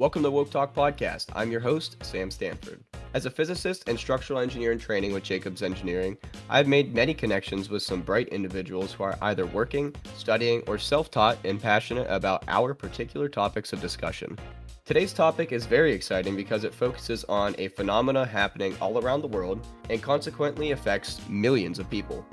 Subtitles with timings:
[0.00, 1.26] Welcome to Woke Talk Podcast.
[1.34, 2.82] I'm your host, Sam Stanford.
[3.12, 6.16] As a physicist and structural engineer in training with Jacobs Engineering,
[6.48, 11.10] I've made many connections with some bright individuals who are either working, studying, or self
[11.10, 14.38] taught and passionate about our particular topics of discussion.
[14.86, 19.28] Today's topic is very exciting because it focuses on a phenomena happening all around the
[19.28, 22.24] world and consequently affects millions of people.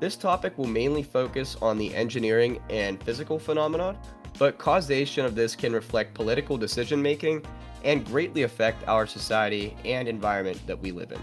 [0.00, 3.96] This topic will mainly focus on the engineering and physical phenomena,
[4.38, 7.44] but causation of this can reflect political decision making
[7.84, 11.20] and greatly affect our society and environment that we live in.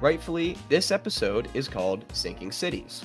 [0.00, 3.04] Rightfully, this episode is called Sinking Cities.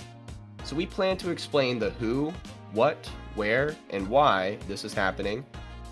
[0.64, 2.34] So we plan to explain the who,
[2.74, 5.46] what, where, and why this is happening,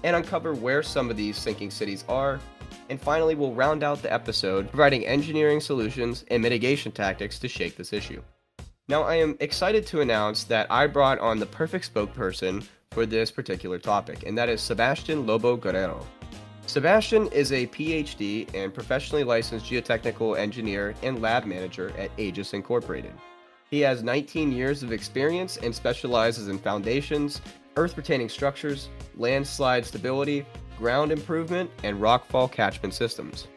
[0.04, 2.40] and uncover where some of these sinking cities are.
[2.90, 7.78] And finally, we'll round out the episode providing engineering solutions and mitigation tactics to shake
[7.78, 8.22] this issue.
[8.88, 13.30] Now, I am excited to announce that I brought on the perfect spokesperson for this
[13.30, 16.00] particular topic, and that is Sebastian Lobo Guerrero.
[16.66, 23.14] Sebastian is a PhD and professionally licensed geotechnical engineer and lab manager at Aegis Incorporated.
[23.70, 27.42] He has 19 years of experience and specializes in foundations,
[27.76, 30.46] earth retaining structures, landslide stability,
[30.78, 33.48] ground improvement, and rockfall catchment systems.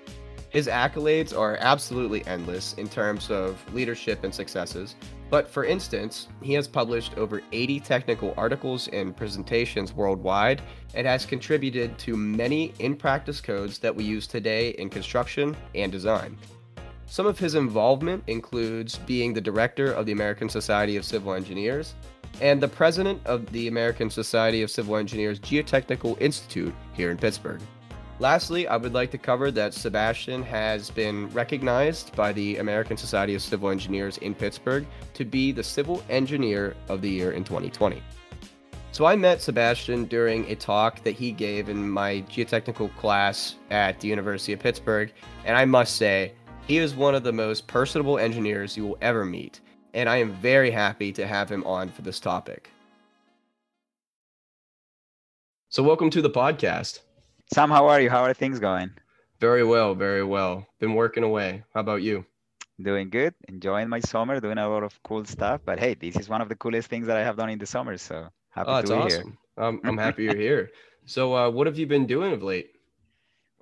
[0.51, 4.97] His accolades are absolutely endless in terms of leadership and successes,
[5.31, 10.63] but for instance, he has published over 80 technical articles and presentations worldwide
[10.95, 15.93] and has contributed to many in practice codes that we use today in construction and
[15.93, 16.37] design.
[17.07, 21.95] Some of his involvement includes being the director of the American Society of Civil Engineers
[22.41, 27.61] and the president of the American Society of Civil Engineers Geotechnical Institute here in Pittsburgh.
[28.21, 33.37] Lastly, I would like to cover that Sebastian has been recognized by the American Society
[33.37, 38.03] of Civil Engineers in Pittsburgh to be the Civil Engineer of the Year in 2020.
[38.91, 44.01] So I met Sebastian during a talk that he gave in my geotechnical class at
[44.01, 45.13] the University of Pittsburgh,
[45.45, 46.33] and I must say,
[46.67, 49.61] he is one of the most personable engineers you will ever meet,
[49.95, 52.71] and I am very happy to have him on for this topic.
[55.69, 57.01] So, welcome to the podcast.
[57.51, 58.11] Sam, how are you?
[58.11, 58.91] How are things going?
[59.41, 60.67] Very well, very well.
[60.81, 61.65] Been working away.
[61.73, 62.27] How about you?
[62.81, 63.35] Doing good.
[63.49, 65.63] Enjoying my summer, doing a lot of cool stuff.
[65.65, 67.65] But hey, this is one of the coolest things that I have done in the
[67.65, 67.97] summer.
[67.97, 69.29] So happy oh, to be awesome.
[69.29, 69.65] here.
[69.65, 70.71] I'm, I'm happy you're here.
[71.07, 72.73] So, uh, what have you been doing of late?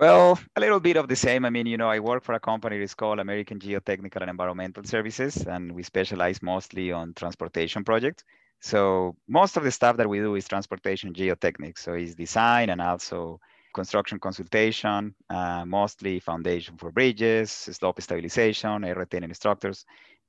[0.00, 1.44] Well, a little bit of the same.
[1.44, 4.82] I mean, you know, I work for a company that's called American Geotechnical and Environmental
[4.82, 8.24] Services, and we specialize mostly on transportation projects.
[8.60, 11.78] So most of the stuff that we do is transportation geotechnics.
[11.78, 13.40] So it's design and also
[13.80, 19.84] construction consultation, uh, mostly foundation for bridges, slope stabilization, earth retaining structures,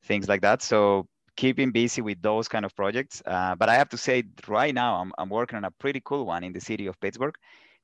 [0.09, 0.62] things like that.
[0.62, 3.16] So keeping busy with those kind of projects.
[3.25, 4.18] Uh, but I have to say,
[4.59, 7.36] right now, I'm, I'm working on a pretty cool one in the city of Pittsburgh.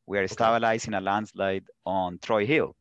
[0.05, 0.33] We are okay.
[0.33, 2.75] stabilizing a landslide on Troy Hill.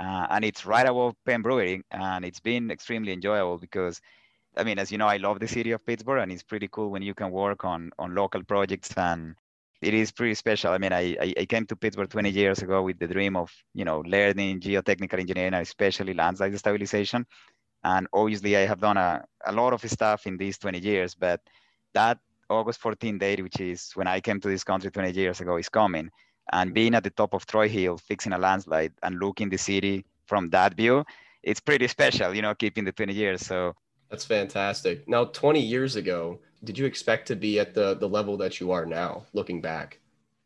[0.00, 1.82] Uh, and it's right above Penn Brewery.
[1.90, 4.00] And it's been extremely enjoyable because,
[4.56, 6.88] I mean, as you know, I love the city of Pittsburgh, and it's pretty cool
[6.94, 9.34] when you can work on, on local projects and
[9.82, 10.72] it is pretty special.
[10.72, 13.84] I mean, I, I came to Pittsburgh 20 years ago with the dream of, you
[13.84, 17.26] know, learning geotechnical engineering, especially landslide stabilization.
[17.82, 21.40] And obviously I have done a, a lot of stuff in these 20 years, but
[21.94, 25.56] that August 14 date, which is when I came to this country 20 years ago,
[25.56, 26.10] is coming.
[26.52, 30.04] And being at the top of Troy Hill, fixing a landslide and looking the city
[30.26, 31.04] from that view,
[31.42, 33.44] it's pretty special, you know, keeping the 20 years.
[33.44, 33.74] So
[34.10, 35.08] that's fantastic.
[35.08, 38.72] Now, 20 years ago, did you expect to be at the the level that you
[38.72, 40.00] are now looking back?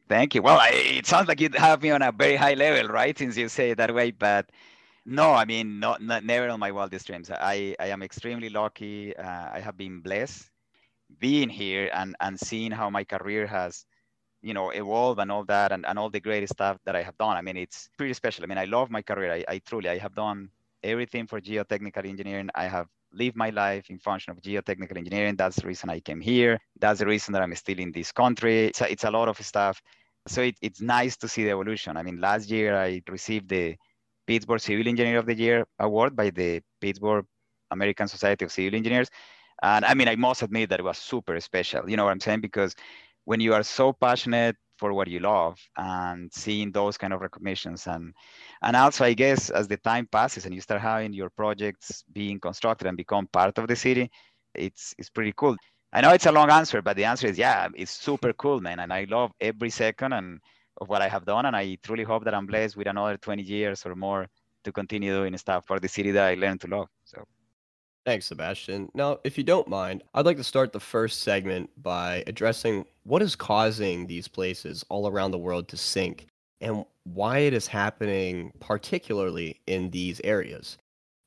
[0.09, 0.43] Thank you.
[0.43, 3.37] Well I, it sounds like you have me on a very high level right since
[3.37, 4.51] you say it that way but
[5.05, 7.31] no i mean not, not never on my wildest dreams.
[7.31, 9.17] I i am extremely lucky.
[9.17, 10.51] Uh, i have been blessed
[11.21, 13.85] being here and and seeing how my career has
[14.43, 17.19] you know evolved and all that and, and all the great stuff that i have
[17.19, 17.37] done.
[17.37, 18.45] I mean it's pretty special.
[18.45, 19.33] I mean i love my career.
[19.33, 20.51] I, I truly i have done
[20.93, 22.87] everything for geotechnical engineering i have
[23.17, 25.37] lived my life in function of geotechnical engineering.
[25.37, 26.59] That's the reason I came here.
[26.79, 28.67] That's the reason that I'm still in this country.
[28.67, 29.81] It's a, it's a lot of stuff.
[30.29, 31.97] So it, it's nice to see the evolution.
[31.97, 33.77] I mean, last year I received the
[34.27, 37.25] Pittsburgh Civil Engineer of the Year award by the Pittsburgh
[37.71, 39.09] American Society of Civil Engineers.
[39.63, 41.89] And I mean, I must admit that it was super special.
[41.89, 42.41] You know what I'm saying?
[42.41, 42.75] Because
[43.25, 47.87] when you are so passionate for what you love and seeing those kind of recognitions.
[47.87, 48.15] And
[48.63, 52.41] and also i guess as the time passes and you start having your projects being
[52.41, 54.11] constructed and become part of the city
[54.55, 55.57] it's it's pretty cool.
[55.93, 58.81] I know it's a long answer but the answer is yeah it's super cool man.
[58.81, 60.41] And i love every second and
[60.81, 61.47] of what i have done.
[61.47, 64.27] And i truly hope that i'm blessed with another 20 years or more
[64.65, 66.89] to continue doing stuff for the city that i learned to love.
[67.05, 67.25] So
[68.07, 68.91] Thanks, Sebastian.
[68.95, 73.21] Now, if you don't mind, I'd like to start the first segment by addressing what
[73.21, 76.29] is causing these places all around the world to sink.
[76.63, 80.79] and why it is happening, particularly in these areas.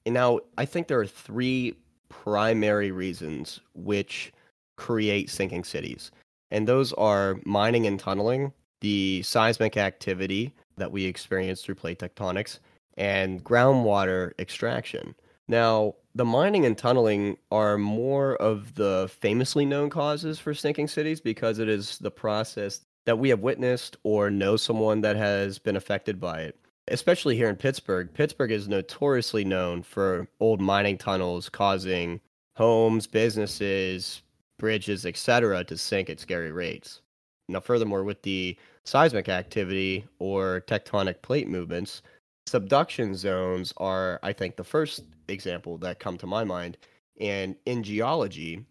[0.05, 1.75] And now, I think there are three
[2.09, 4.33] primary reasons which
[4.77, 6.11] create sinking cities,
[6.51, 12.59] and those are mining and tunneling, the seismic activity that we experience through plate tectonics,
[12.97, 15.15] and groundwater extraction.
[15.49, 21.19] Now, the mining and tunneling are more of the famously known causes for sinking cities
[21.19, 25.75] because it is the process that we have witnessed or know someone that has been
[25.75, 26.59] affected by it.
[26.87, 32.21] Especially here in Pittsburgh, Pittsburgh is notoriously known for old mining tunnels causing
[32.55, 34.21] homes, businesses,
[34.59, 37.01] bridges, etc., to sink at scary rates.
[37.47, 38.55] Now, furthermore, with the
[38.85, 42.03] seismic activity or tectonic plate movements,
[42.45, 46.77] subduction zones are, I think, the first example that come to my mind.
[47.19, 48.65] And in geology,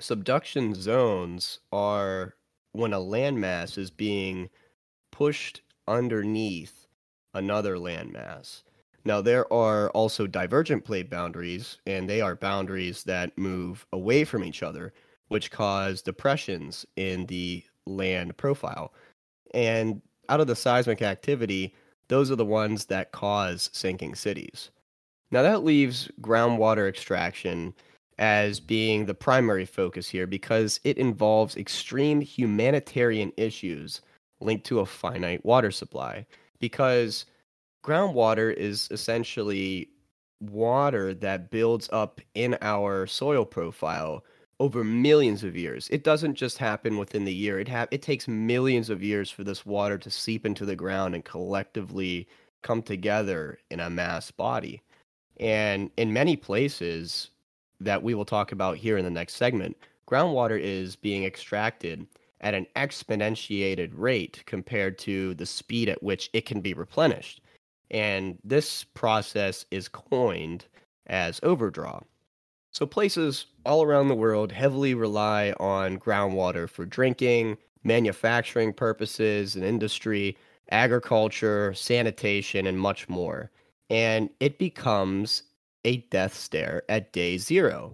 [0.00, 2.34] subduction zones are
[2.72, 4.48] when a landmass is being
[5.12, 6.86] pushed underneath
[7.34, 8.62] another landmass.
[9.04, 14.42] Now, there are also divergent plate boundaries, and they are boundaries that move away from
[14.42, 14.92] each other,
[15.28, 18.92] which cause depressions in the land profile.
[19.54, 21.72] And out of the seismic activity,
[22.08, 24.70] those are the ones that cause sinking cities.
[25.30, 27.74] Now, that leaves groundwater extraction
[28.18, 34.00] as being the primary focus here because it involves extreme humanitarian issues
[34.40, 36.26] linked to a finite water supply.
[36.58, 37.26] Because
[37.84, 39.90] groundwater is essentially
[40.40, 44.24] water that builds up in our soil profile
[44.58, 45.88] over millions of years.
[45.90, 47.60] It doesn't just happen within the year.
[47.60, 51.14] It ha- it takes millions of years for this water to seep into the ground
[51.14, 52.26] and collectively
[52.62, 54.82] come together in a mass body.
[55.38, 57.30] And in many places
[57.80, 59.76] that we will talk about here in the next segment,
[60.08, 62.06] groundwater is being extracted
[62.40, 67.40] at an exponentiated rate compared to the speed at which it can be replenished.
[67.90, 70.66] And this process is coined
[71.06, 72.00] as overdraw.
[72.72, 79.64] So places all around the world heavily rely on groundwater for drinking, manufacturing purposes and
[79.64, 80.36] industry,
[80.70, 83.50] agriculture, sanitation, and much more.
[83.90, 85.44] And it becomes
[85.84, 87.92] a death stare at day zero.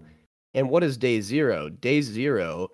[0.54, 1.68] And what is day zero?
[1.68, 2.70] Day zero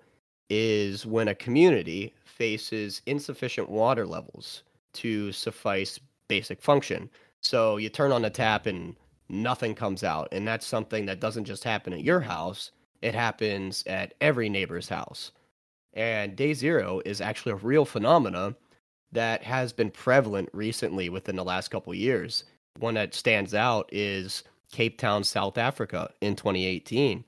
[0.49, 4.63] is when a community faces insufficient water levels
[4.93, 7.09] to suffice basic function.
[7.41, 8.95] So you turn on the tap and
[9.29, 10.29] nothing comes out.
[10.31, 12.71] And that's something that doesn't just happen at your house,
[13.01, 15.31] it happens at every neighbor's house.
[15.93, 18.55] And day zero is actually a real phenomena
[19.11, 22.43] that has been prevalent recently within the last couple years.
[22.79, 27.23] One that stands out is Cape Town, South Africa in 2018.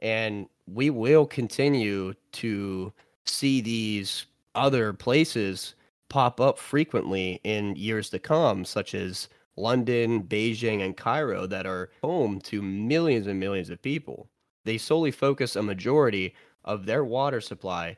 [0.00, 2.92] And we will continue to
[3.24, 5.74] see these other places
[6.08, 11.90] pop up frequently in years to come, such as London, Beijing, and Cairo that are
[12.02, 14.28] home to millions and millions of people.
[14.64, 16.34] They solely focus a majority
[16.64, 17.96] of their water supply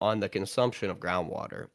[0.00, 1.68] on the consumption of groundwater.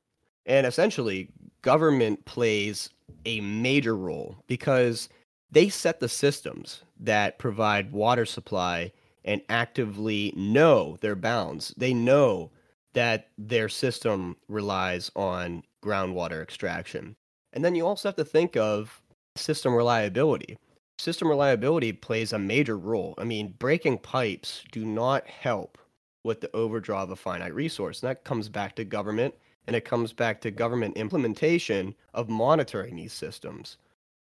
[0.45, 1.29] And essentially,
[1.61, 2.89] government plays
[3.25, 5.09] a major role because
[5.51, 8.91] they set the systems that provide water supply
[9.25, 11.73] and actively know their bounds.
[11.77, 12.51] They know
[12.93, 17.15] that their system relies on groundwater extraction.
[17.53, 19.01] And then you also have to think of
[19.35, 20.57] system reliability.
[20.97, 23.13] System reliability plays a major role.
[23.17, 25.77] I mean, breaking pipes do not help
[26.23, 28.01] with the overdraw of a finite resource.
[28.01, 29.33] And that comes back to government
[29.69, 33.77] and it comes back to government implementation of monitoring these systems.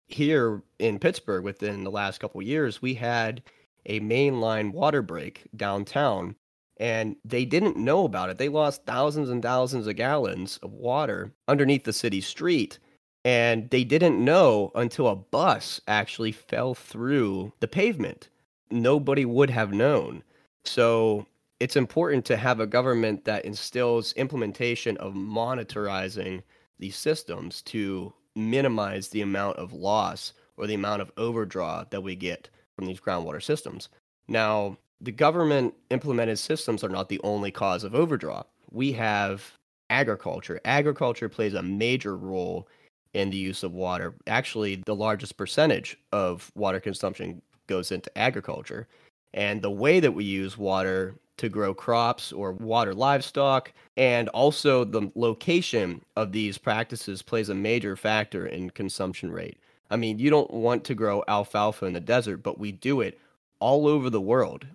[0.08, 3.42] Here in Pittsburgh, within the last couple years, we had
[3.84, 6.34] a mainline water break downtown
[6.78, 8.38] and they didn't know about it.
[8.38, 12.78] They lost thousands and thousands of gallons of water underneath the city street
[13.22, 18.30] and they didn't know until a bus actually fell through the pavement.
[18.70, 20.22] Nobody would have known.
[20.64, 21.26] So
[21.60, 26.42] it's important to have a government that instills implementation of monitorizing
[26.78, 32.16] these systems to minimize the amount of loss or the amount of overdraw that we
[32.16, 33.88] get from these groundwater systems.
[34.26, 38.44] Now, the government implemented systems are not the only cause of overdraw.
[38.70, 39.52] We have
[39.90, 40.60] agriculture.
[40.64, 42.68] Agriculture plays a major role
[43.12, 44.14] in the use of water.
[44.26, 48.88] Actually, the largest percentage of water consumption goes into agriculture.
[49.32, 54.84] And the way that we use water to grow crops or water livestock, and also
[54.84, 59.58] the location of these practices plays a major factor in consumption rate.
[59.90, 63.18] I mean, you don't want to grow alfalfa in the desert, but we do it
[63.60, 64.66] all over the world.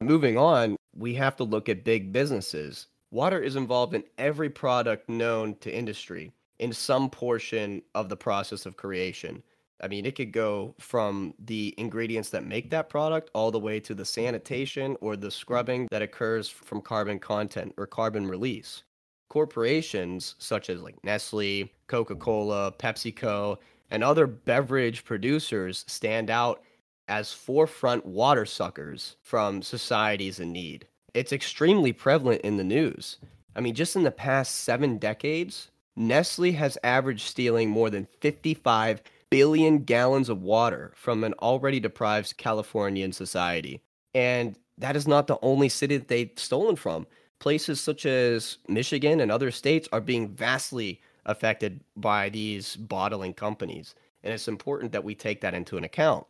[0.00, 2.86] Moving on, we have to look at big businesses.
[3.10, 8.66] Water is involved in every product known to industry in some portion of the process
[8.66, 9.42] of creation.
[9.80, 13.78] I mean, it could go from the ingredients that make that product all the way
[13.80, 18.82] to the sanitation or the scrubbing that occurs from carbon content or carbon release.
[19.28, 23.58] Corporations such as like Nestle, Coca-Cola, PepsiCo,
[23.90, 26.62] and other beverage producers stand out
[27.08, 30.86] as forefront water suckers from societies in need.
[31.14, 33.16] It's extremely prevalent in the news.
[33.56, 39.02] I mean, just in the past seven decades, Nestle has averaged stealing more than 55
[39.30, 43.80] billion gallons of water from an already deprived Californian society.
[44.14, 47.06] And that is not the only city that they've stolen from.
[47.38, 53.94] Places such as Michigan and other states are being vastly affected by these bottling companies.
[54.24, 56.26] And it's important that we take that into an account.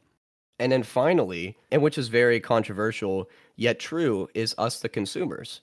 [0.58, 5.60] And then finally, and which is very controversial yet true, is us, the consumers.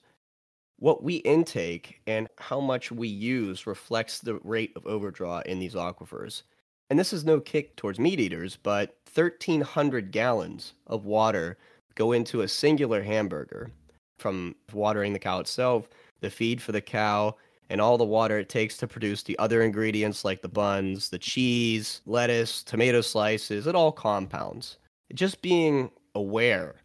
[0.78, 5.74] What we intake and how much we use reflects the rate of overdraw in these
[5.74, 6.42] aquifers.
[6.88, 11.56] And this is no kick towards meat eaters, but 1,300 gallons of water
[11.94, 13.70] go into a singular hamburger
[14.18, 15.88] from watering the cow itself,
[16.20, 17.34] the feed for the cow,
[17.68, 21.18] and all the water it takes to produce the other ingredients like the buns, the
[21.18, 24.78] cheese, lettuce, tomato slices, it all compounds.
[25.14, 26.76] Just being aware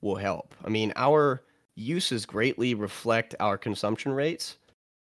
[0.00, 0.54] will help.
[0.64, 1.42] I mean, our
[1.74, 4.56] uses greatly reflect our consumption rates,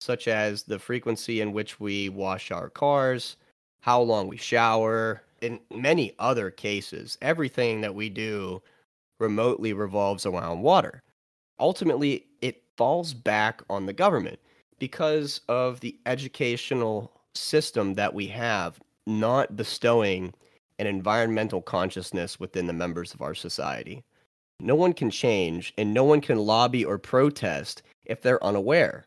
[0.00, 3.36] such as the frequency in which we wash our cars,
[3.82, 7.18] how long we shower, in many other cases.
[7.20, 8.62] Everything that we do
[9.18, 11.02] remotely revolves around water.
[11.60, 14.38] Ultimately, it falls back on the government
[14.78, 20.32] because of the educational system that we have not bestowing
[20.78, 24.02] an environmental consciousness within the members of our society.
[24.60, 29.06] No one can change and no one can lobby or protest if they're unaware.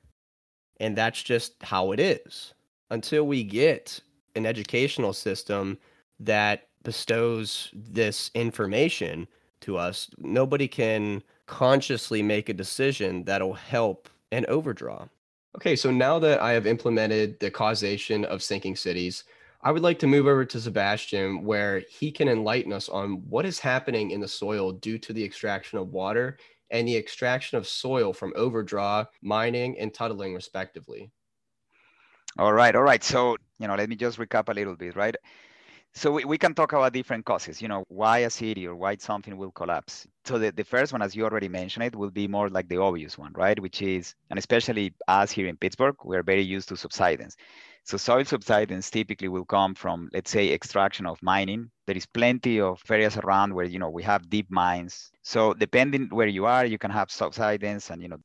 [0.80, 2.54] And that's just how it is.
[2.90, 4.02] Until we get
[4.36, 5.78] an educational system
[6.20, 9.28] that bestows this information
[9.62, 15.08] to us, nobody can consciously make a decision that'll help an overdraw.
[15.56, 19.24] Okay, so now that I have implemented the causation of sinking cities,
[19.62, 23.46] I would like to move over to Sebastian, where he can enlighten us on what
[23.46, 26.38] is happening in the soil due to the extraction of water
[26.72, 31.10] and the extraction of soil from overdraw, mining, and tunnelling, respectively.
[32.38, 33.04] All right, all right.
[33.04, 35.16] So, you know, let me just recap a little bit, right?
[35.94, 38.98] So we, we can talk about different causes, you know, why a city or why
[38.98, 40.08] something will collapse.
[40.26, 42.78] So the, the first one, as you already mentioned it, will be more like the
[42.78, 43.60] obvious one, right?
[43.60, 47.38] Which is, and especially us here in Pittsburgh, we're very used to subsidence.
[47.86, 51.72] So soil subsidence typically will come from, let's say, extraction of mining.
[51.88, 55.12] There is plenty of areas around where, you know, we have deep mines.
[55.24, 58.18] So depending where you are, you can have subsidence and, you know,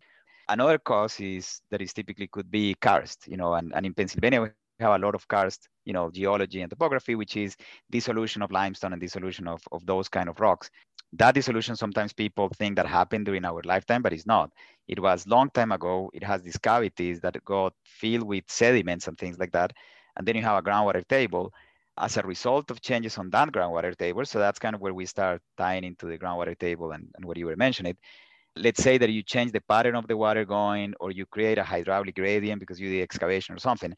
[0.51, 4.43] another cause is that is typically could be karst, you know, and, and in Pennsylvania,
[4.43, 7.57] we have a lot of karst, you know, geology and topography, which is
[7.91, 10.71] dissolution of limestone and dissolution of, of those kind of rocks.
[11.13, 14.51] That dissolution, sometimes people think that happened during our lifetime, but it's not.
[14.89, 16.11] It was long time ago.
[16.15, 19.73] It has these cavities that got filled with sediments and things like that.
[20.17, 21.53] And then you have a groundwater table
[21.99, 24.25] as a result of changes on that groundwater table.
[24.25, 27.37] So that's kind of where we start tying into the groundwater table and, and what
[27.39, 27.97] you were mentioning.
[28.57, 31.65] Let's say that you change the pattern of the water going, or you create a
[31.65, 33.95] hydraulic gradient because you did excavation or something.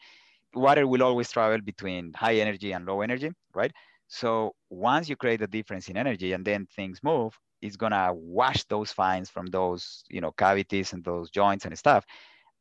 [0.55, 3.73] Water will always travel between high energy and low energy, right?
[4.09, 8.65] So once you create a difference in energy and then things move, it's gonna wash
[8.65, 12.05] those fines from those you know cavities and those joints and stuff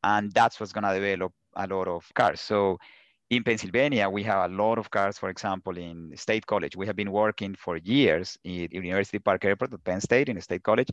[0.04, 2.78] and that's what's gonna develop a lot of karst so
[3.30, 6.96] in pennsylvania we have a lot of karst, for example in state college we have
[6.96, 10.88] been working for years in university park airport at penn state in state college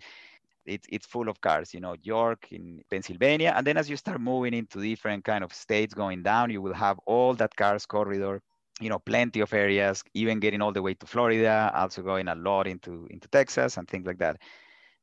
[0.69, 4.19] it's, it's full of karst you know york in pennsylvania and then as you start
[4.21, 8.41] moving into different kind of states going down you will have all that karst corridor
[8.79, 12.35] you know, plenty of areas, even getting all the way to Florida, also going a
[12.35, 14.37] lot into, into Texas and things like that.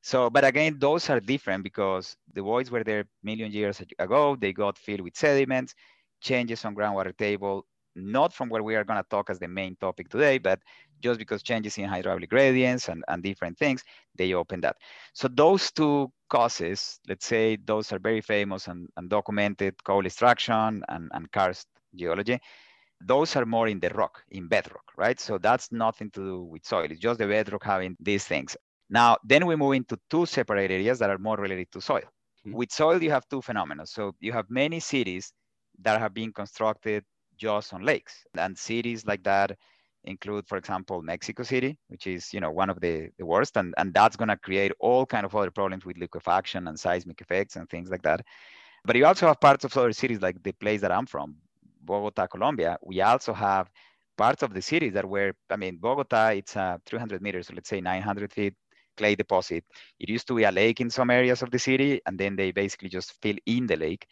[0.02, 4.37] So, but again, those are different because the voids were there million years ago.
[4.40, 5.75] They got filled with sediments,
[6.20, 9.76] changes on groundwater table, not from where we are going to talk as the main
[9.76, 10.61] topic today, but
[11.00, 13.83] just because changes in hydraulic gradients and, and different things,
[14.17, 14.76] they open that.
[15.12, 20.83] So those two causes, let's say those are very famous and, and documented, coal extraction
[20.88, 22.41] and, and karst geology
[23.00, 25.21] those are more in the rock, in bedrock, right?
[25.21, 26.87] So that's nothing to do with soil.
[26.91, 28.57] It's just the bedrock having these things.
[28.88, 32.03] Now, then we move into two separate areas that are more related to soil.
[32.47, 32.53] Mm-hmm.
[32.53, 33.87] With soil, you have two phenomena.
[33.87, 35.33] So you have many cities
[35.83, 37.05] that have been constructed
[37.37, 39.59] just on lakes, and cities like that
[40.07, 43.75] include, for example, Mexico City, which is you know one of the, the worst, and,
[43.79, 47.57] and that's going to create all kind of other problems with liquefaction and seismic effects
[47.57, 48.23] and things like that.
[48.85, 51.37] But you also have parts of other cities like the place that I'm from,
[51.87, 53.71] Bogota, Colombia, we also have
[54.17, 57.69] parts of the city that were, I mean, Bogota, it's uh, 300 meters, so let's
[57.69, 58.55] say 900 feet
[58.97, 59.65] clay deposit.
[60.01, 62.51] It used to be a lake in some areas of the city, and then they
[62.51, 64.07] basically just fill in the lake.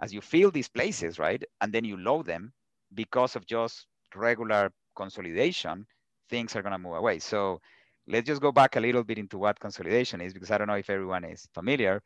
[0.00, 2.52] As you fill these places, right, and then you load them
[2.94, 5.86] because of just regular consolidation,
[6.30, 7.20] things are going to move away.
[7.20, 7.60] So
[8.08, 10.74] let's just go back a little bit into what consolidation is, because I don't know
[10.74, 12.02] if everyone is familiar,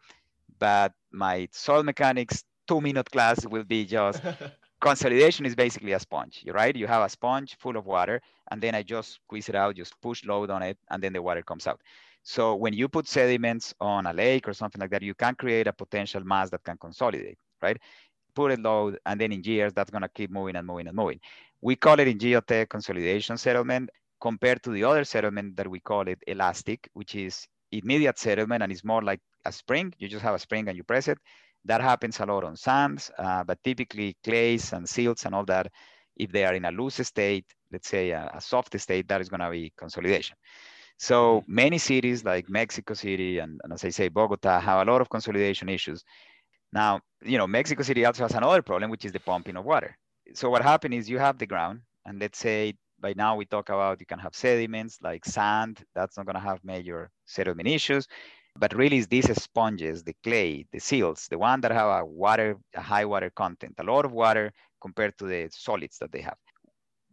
[0.58, 4.22] but my soil mechanics two minute class will be just
[4.80, 6.76] consolidation is basically a sponge, You're right?
[6.76, 8.20] You have a sponge full of water,
[8.50, 11.22] and then I just squeeze it out, just push load on it, and then the
[11.22, 11.80] water comes out.
[12.22, 15.66] So when you put sediments on a lake or something like that, you can create
[15.66, 17.78] a potential mass that can consolidate, right?
[18.34, 21.20] Put it load, and then in years, that's gonna keep moving and moving and moving.
[21.62, 23.90] We call it in geotech consolidation settlement
[24.20, 28.72] compared to the other settlement that we call it elastic, which is immediate settlement and
[28.72, 29.92] it's more like a spring.
[29.98, 31.18] You just have a spring and you press it.
[31.64, 35.70] That happens a lot on sands, uh, but typically clays and silts and all that,
[36.16, 39.28] if they are in a loose state, let's say a, a soft state, that is
[39.28, 40.36] going to be consolidation.
[40.98, 41.54] So mm-hmm.
[41.54, 45.08] many cities like Mexico City and, and, as I say, Bogota have a lot of
[45.08, 46.04] consolidation issues.
[46.72, 49.96] Now, you know, Mexico City also has another problem, which is the pumping of water.
[50.34, 53.68] So what happens is you have the ground, and let's say by now we talk
[53.68, 58.06] about you can have sediments like sand, that's not going to have major sediment issues.
[58.56, 62.56] But really, it's these sponges, the clay, the silts, the one that have a water,
[62.74, 66.36] a high water content, a lot of water compared to the solids that they have.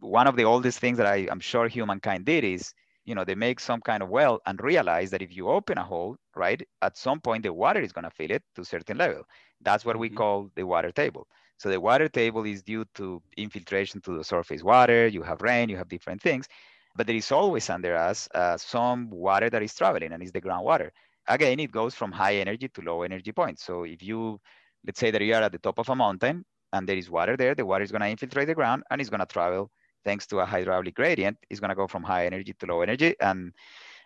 [0.00, 2.72] One of the oldest things that I, am sure humankind did is,
[3.04, 5.84] you know, they make some kind of well and realize that if you open a
[5.84, 8.98] hole, right, at some point the water is going to fill it to a certain
[8.98, 9.22] level.
[9.60, 10.16] That's what we mm-hmm.
[10.16, 11.26] call the water table.
[11.58, 15.06] So the water table is due to infiltration to the surface water.
[15.06, 16.48] You have rain, you have different things,
[16.96, 20.40] but there is always under us uh, some water that is traveling, and it's the
[20.40, 20.90] groundwater
[21.28, 23.64] again, it goes from high energy to low energy points.
[23.64, 24.40] So if you,
[24.86, 27.36] let's say that you are at the top of a mountain and there is water
[27.36, 29.70] there, the water is going to infiltrate the ground and it's going to travel
[30.04, 31.36] thanks to a hydraulic gradient.
[31.50, 33.14] It's going to go from high energy to low energy.
[33.20, 33.52] And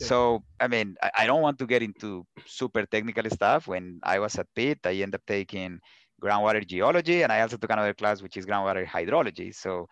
[0.00, 3.68] so, I mean, I, I, don't want to get into super technical stuff.
[3.68, 5.78] When I was at Pitt, I ended up taking
[6.22, 9.54] groundwater geology and I also took another class, which is groundwater hydrology.
[9.54, 9.88] So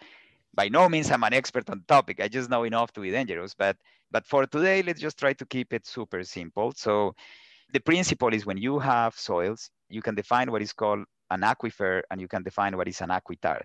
[0.55, 2.21] by no means I'm an expert on the topic.
[2.21, 3.55] I just know enough to be dangerous.
[3.55, 3.77] But
[4.11, 6.73] but for today, let's just try to keep it super simple.
[6.77, 7.14] So
[7.73, 12.03] the principle is when you have soils, you can define what is called an aquifer
[12.11, 13.64] and you can define what is an aquitard.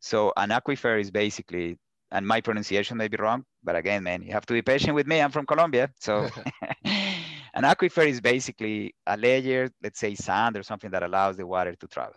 [0.00, 1.78] So an aquifer is basically,
[2.10, 5.06] and my pronunciation may be wrong, but again, man, you have to be patient with
[5.06, 5.20] me.
[5.20, 5.90] I'm from Colombia.
[6.00, 6.28] So
[7.54, 11.74] an aquifer is basically a layer, let's say sand or something that allows the water
[11.74, 12.16] to travel.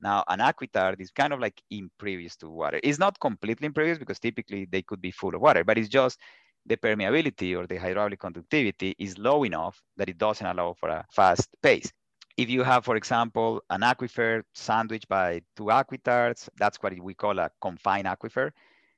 [0.00, 2.78] Now, an aquitard is kind of like impervious to water.
[2.82, 6.20] It's not completely impervious because typically they could be full of water, but it's just
[6.66, 11.04] the permeability or the hydraulic conductivity is low enough that it doesn't allow for a
[11.10, 11.90] fast pace.
[12.36, 17.38] If you have, for example, an aquifer sandwiched by two aquitards, that's what we call
[17.38, 18.50] a confined aquifer.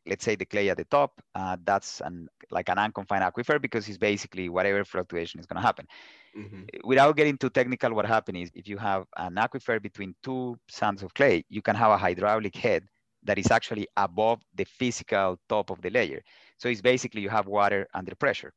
[0.06, 3.88] Let's say the clay at the top, uh, that's an, like an unconfined aquifer because
[3.88, 5.86] it's basically whatever fluctuation is going to happen.
[6.36, 6.62] Mm-hmm.
[6.84, 11.02] Without getting too technical, what happens is if you have an aquifer between two sands
[11.02, 12.84] of clay, you can have a hydraulic head
[13.24, 16.22] that is actually above the physical top of the layer.
[16.56, 18.52] So it's basically you have water under pressure.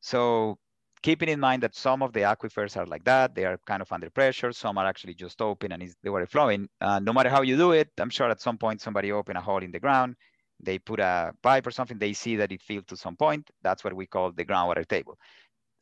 [0.00, 0.58] So
[1.02, 3.90] keeping in mind that some of the aquifers are like that, they are kind of
[3.92, 4.52] under pressure.
[4.52, 6.68] Some are actually just open and is the water flowing.
[6.80, 9.40] Uh, no matter how you do it, I'm sure at some point somebody open a
[9.40, 10.16] hole in the ground,
[10.62, 13.50] they put a pipe or something, they see that it filled to some point.
[13.62, 15.18] That's what we call the groundwater table.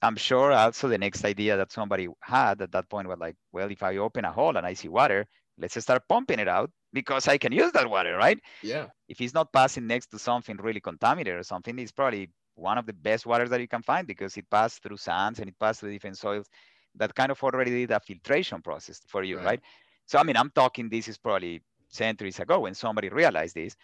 [0.03, 3.71] I'm sure also the next idea that somebody had at that point was like, well,
[3.71, 5.27] if I open a hole and I see water,
[5.59, 8.41] let's start pumping it out because I can use that water, right?
[8.63, 8.87] Yeah.
[9.09, 12.87] If it's not passing next to something really contaminated or something, it's probably one of
[12.87, 15.81] the best waters that you can find because it passed through sands and it passed
[15.81, 16.47] through different soils
[16.95, 19.45] that kind of already did a filtration process for you, right?
[19.45, 19.61] right?
[20.07, 23.77] So, I mean, I'm talking this is probably centuries ago when somebody realized this.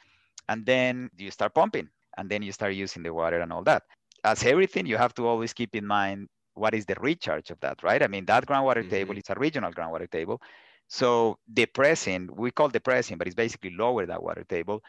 [0.48, 3.82] And then you start pumping and then you start using the water and all that.
[4.24, 7.82] As everything, you have to always keep in mind what is the recharge of that,
[7.82, 8.02] right?
[8.02, 8.90] I mean, that groundwater mm-hmm.
[8.90, 10.40] table is a regional groundwater table.
[10.88, 14.82] So depressing, we call depressing, but it's basically lower that water table.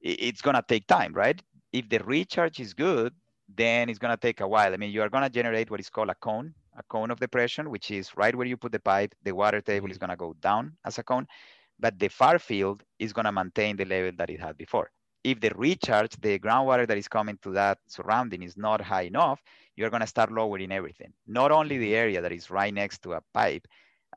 [0.00, 1.40] It's gonna take time, right?
[1.72, 3.12] If the recharge is good,
[3.54, 4.72] then it's gonna take a while.
[4.72, 7.68] I mean, you are gonna generate what is called a cone, a cone of depression,
[7.68, 9.92] which is right where you put the pipe, the water table mm-hmm.
[9.92, 11.26] is gonna go down as a cone,
[11.78, 14.90] but the far field is gonna maintain the level that it had before.
[15.22, 19.40] If the recharge, the groundwater that is coming to that surrounding is not high enough,
[19.76, 21.12] you're gonna start lowering everything.
[21.26, 21.94] Not only the mm-hmm.
[21.94, 23.66] area that is right next to a pipe,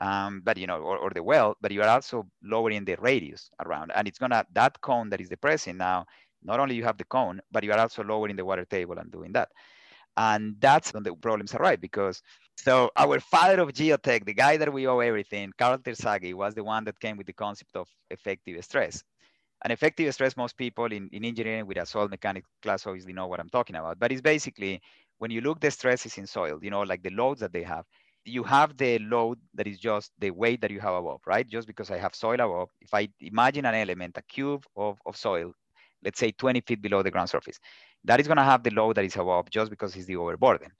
[0.01, 3.49] um, but you know, or, or, the well, but you are also lowering the radius
[3.63, 6.05] around, and it's gonna that cone that is depressing now.
[6.43, 9.11] Not only you have the cone, but you are also lowering the water table and
[9.11, 9.49] doing that,
[10.17, 12.21] and that's when the problems arise because.
[12.55, 16.63] So our father of geotech, the guy that we owe everything, Karl Terzaghi, was the
[16.63, 19.03] one that came with the concept of effective stress.
[19.63, 23.27] And effective stress, most people in, in engineering with a soil mechanics class obviously know
[23.27, 23.99] what I'm talking about.
[23.99, 24.81] But it's basically
[25.19, 27.85] when you look the stresses in soil, you know, like the loads that they have,
[28.25, 31.47] you have the load that is just the weight that you have above, right?
[31.47, 35.15] Just because I have soil above, if I imagine an element, a cube of, of
[35.17, 35.53] soil,
[36.03, 37.59] let's say 20 feet below the ground surface,
[38.05, 40.71] that is gonna have the load that is above just because it's the overburden.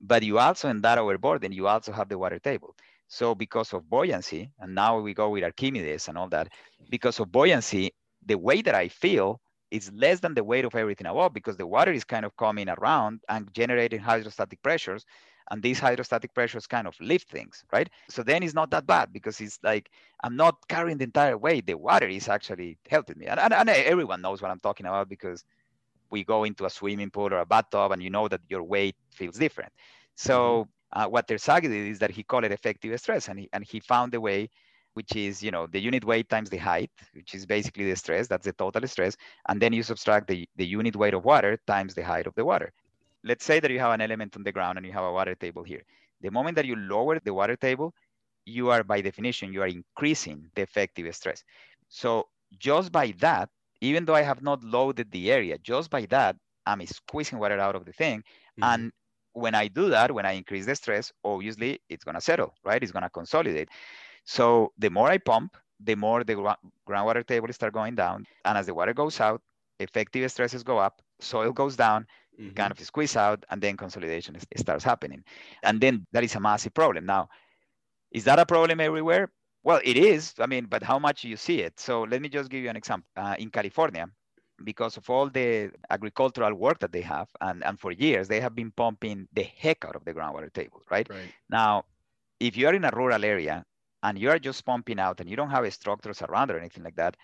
[0.00, 2.74] But you also, in that overburden, you also have the water table.
[3.08, 6.48] So because of buoyancy, and now we go with Archimedes and all that,
[6.90, 7.92] because of buoyancy,
[8.28, 11.66] the weight that I feel is less than the weight of everything above because the
[11.66, 15.04] water is kind of coming around and generating hydrostatic pressures.
[15.50, 17.88] And these hydrostatic pressures kind of lift things, right?
[18.10, 19.90] So then it's not that bad because it's like
[20.22, 21.66] I'm not carrying the entire weight.
[21.66, 23.26] The water is actually helping me.
[23.26, 25.44] And, and, and everyone knows what I'm talking about because
[26.10, 28.96] we go into a swimming pool or a bathtub and you know that your weight
[29.10, 29.72] feels different.
[30.16, 31.00] So mm-hmm.
[31.00, 33.80] uh, what Terzaghi did is that he called it effective stress and he, and he
[33.80, 34.50] found a way
[34.98, 38.26] which is you know the unit weight times the height which is basically the stress
[38.32, 39.16] that's the total stress
[39.48, 42.44] and then you subtract the, the unit weight of water times the height of the
[42.52, 42.72] water
[43.30, 45.34] let's say that you have an element on the ground and you have a water
[45.34, 45.84] table here
[46.20, 47.94] the moment that you lower the water table
[48.56, 51.44] you are by definition you are increasing the effective stress
[51.88, 53.48] so just by that
[53.80, 57.76] even though I have not loaded the area, just by that, I'm squeezing water out
[57.76, 58.18] of the thing.
[58.18, 58.64] Mm-hmm.
[58.64, 58.92] And
[59.32, 62.82] when I do that, when I increase the stress, obviously it's gonna settle, right?
[62.82, 63.68] It's gonna consolidate.
[64.28, 66.34] So the more I pump, the more the
[66.86, 68.26] groundwater table start going down.
[68.44, 69.40] And as the water goes out,
[69.80, 72.06] effective stresses go up, soil goes down,
[72.38, 72.52] mm-hmm.
[72.52, 75.24] kind of squeeze out, and then consolidation starts happening.
[75.62, 77.06] And then that is a massive problem.
[77.06, 77.30] Now,
[78.10, 79.32] is that a problem everywhere?
[79.62, 80.34] Well, it is.
[80.38, 81.80] I mean, but how much you see it?
[81.80, 83.08] So let me just give you an example.
[83.16, 84.10] Uh, in California,
[84.62, 88.54] because of all the agricultural work that they have, and, and for years, they have
[88.54, 91.08] been pumping the heck out of the groundwater table, right?
[91.08, 91.32] right?
[91.48, 91.86] Now,
[92.38, 93.64] if you are in a rural area
[94.08, 96.96] and you are just pumping out and you don't have structures around or anything like
[96.96, 97.16] that,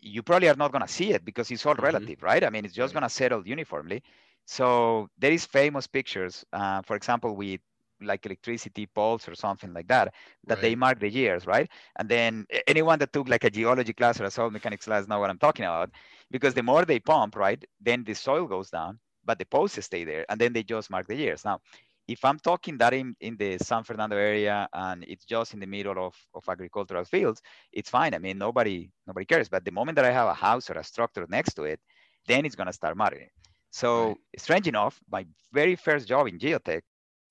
[0.00, 1.84] you probably are not going to see it because it's all mm-hmm.
[1.84, 2.42] relative, right?
[2.42, 3.00] I mean, it's just right.
[3.00, 4.02] going to settle uniformly.
[4.46, 7.60] So there is famous pictures, uh, for example, with
[8.00, 10.14] like electricity poles or something like that,
[10.46, 10.62] that right.
[10.62, 11.68] they mark the years, right?
[11.98, 15.20] And then anyone that took like a geology class or a soil mechanics class know
[15.20, 15.90] what I'm talking about,
[16.30, 20.02] because the more they pump, right, then the soil goes down, but the posts stay
[20.02, 21.44] there, and then they just mark the years.
[21.44, 21.60] Now,
[22.08, 25.66] if I'm talking that in, in the San Fernando area and it's just in the
[25.66, 27.40] middle of, of agricultural fields,
[27.72, 28.14] it's fine.
[28.14, 29.48] I mean, nobody nobody cares.
[29.48, 31.80] But the moment that I have a house or a structure next to it,
[32.26, 33.28] then it's gonna start mattering.
[33.70, 34.16] So right.
[34.38, 36.82] strange enough, my very first job in geotech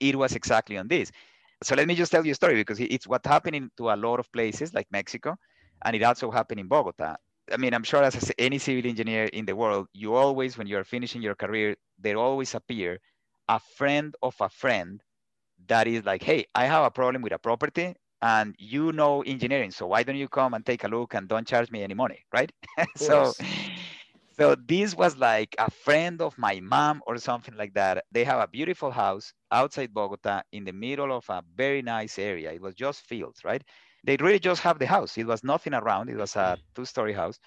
[0.02, 1.12] it was exactly on this.
[1.64, 4.20] So let me just tell you a story because it's what happening to a lot
[4.20, 5.38] of places like Mexico,
[5.86, 7.16] and it also happened in Bogota.
[7.52, 10.84] I mean, I'm sure as any civil engineer in the world, you always, when you're
[10.84, 13.00] finishing your career, there always appear
[13.48, 15.02] a friend of a friend
[15.68, 19.72] that is like, hey, I have a problem with a property and you know engineering,
[19.72, 22.24] so why don't you come and take a look and don't charge me any money,
[22.34, 22.52] right?
[22.96, 23.34] so
[24.38, 28.06] so this was like a friend of my mom or something like that.
[28.12, 32.52] They have a beautiful house outside Bogota in the middle of a very nice area.
[32.52, 33.64] It was just fields, right?
[34.04, 35.18] They really just have the house.
[35.18, 36.10] It was nothing around.
[36.10, 36.62] It was a mm-hmm.
[36.76, 37.40] two-story house.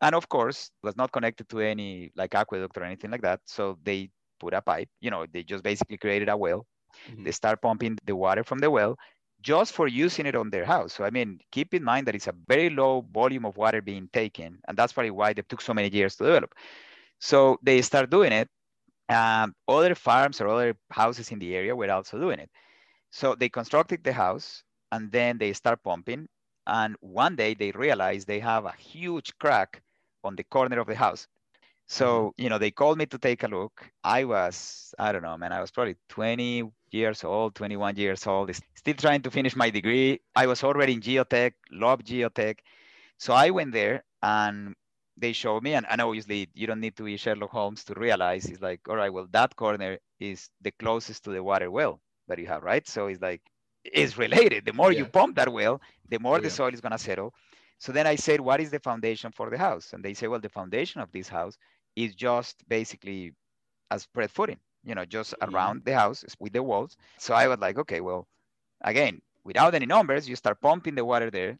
[0.00, 3.40] And of course, was not connected to any like aqueduct or anything like that.
[3.44, 6.66] So they put a pipe, you know, they just basically created a well.
[7.08, 7.24] Mm-hmm.
[7.24, 8.96] They start pumping the water from the well
[9.42, 10.92] just for using it on their house.
[10.92, 14.08] So, I mean, keep in mind that it's a very low volume of water being
[14.12, 14.58] taken.
[14.68, 16.54] And that's probably why they took so many years to develop.
[17.20, 18.48] So they start doing it.
[19.08, 22.50] Um, other farms or other houses in the area were also doing it.
[23.10, 26.28] So they constructed the house and then they start pumping.
[26.66, 29.82] And one day they realize they have a huge crack
[30.22, 31.26] on the corner of the house.
[31.90, 32.42] So, mm-hmm.
[32.42, 33.84] you know, they called me to take a look.
[34.04, 38.54] I was, I don't know, man, I was probably 20 years old, 21 years old,
[38.76, 40.20] still trying to finish my degree.
[40.36, 42.58] I was already in geotech, loved geotech.
[43.18, 44.76] So I went there and
[45.16, 48.46] they showed me, and, and obviously you don't need to be Sherlock Holmes to realize
[48.46, 52.38] it's like, all right, well, that corner is the closest to the water well that
[52.38, 52.86] you have, right?
[52.86, 53.42] So it's like,
[53.82, 54.64] it's related.
[54.64, 55.00] The more yeah.
[55.00, 56.42] you pump that well, the more yeah.
[56.42, 57.34] the soil is going to settle.
[57.80, 59.92] So then I said, what is the foundation for the house?
[59.92, 61.56] And they say, well, the foundation of this house
[61.96, 63.32] is just basically
[63.90, 66.96] a spread footing, you know, just around the house with the walls.
[67.18, 68.26] So I was like, okay, well,
[68.82, 71.58] again, without any numbers, you start pumping the water there.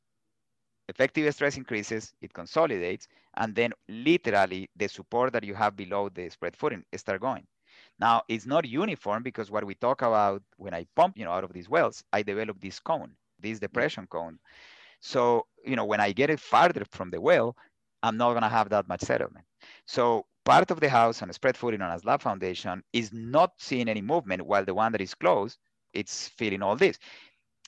[0.88, 6.28] Effective stress increases, it consolidates, and then literally the support that you have below the
[6.28, 7.46] spread footing start going.
[7.98, 11.44] Now it's not uniform because what we talk about when I pump, you know, out
[11.44, 14.38] of these wells, I develop this cone, this depression cone.
[15.00, 17.56] So, you know, when I get it farther from the well,
[18.02, 19.46] I'm not gonna have that much settlement.
[19.86, 23.52] So part of the house on a spread footing on a slab foundation is not
[23.58, 25.58] seeing any movement while the one that is closed,
[25.92, 26.98] it's feeling all this.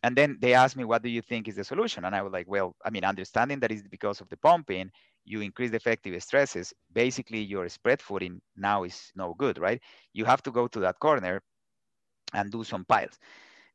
[0.02, 2.04] And then they asked me, what do you think is the solution?
[2.04, 4.90] And I was like, well, I mean, understanding that is because of the pumping,
[5.24, 6.74] you increase the effective stresses.
[6.92, 9.80] Basically, your spread footing now is no good, right?
[10.12, 11.40] You have to go to that corner
[12.34, 13.18] and do some piles.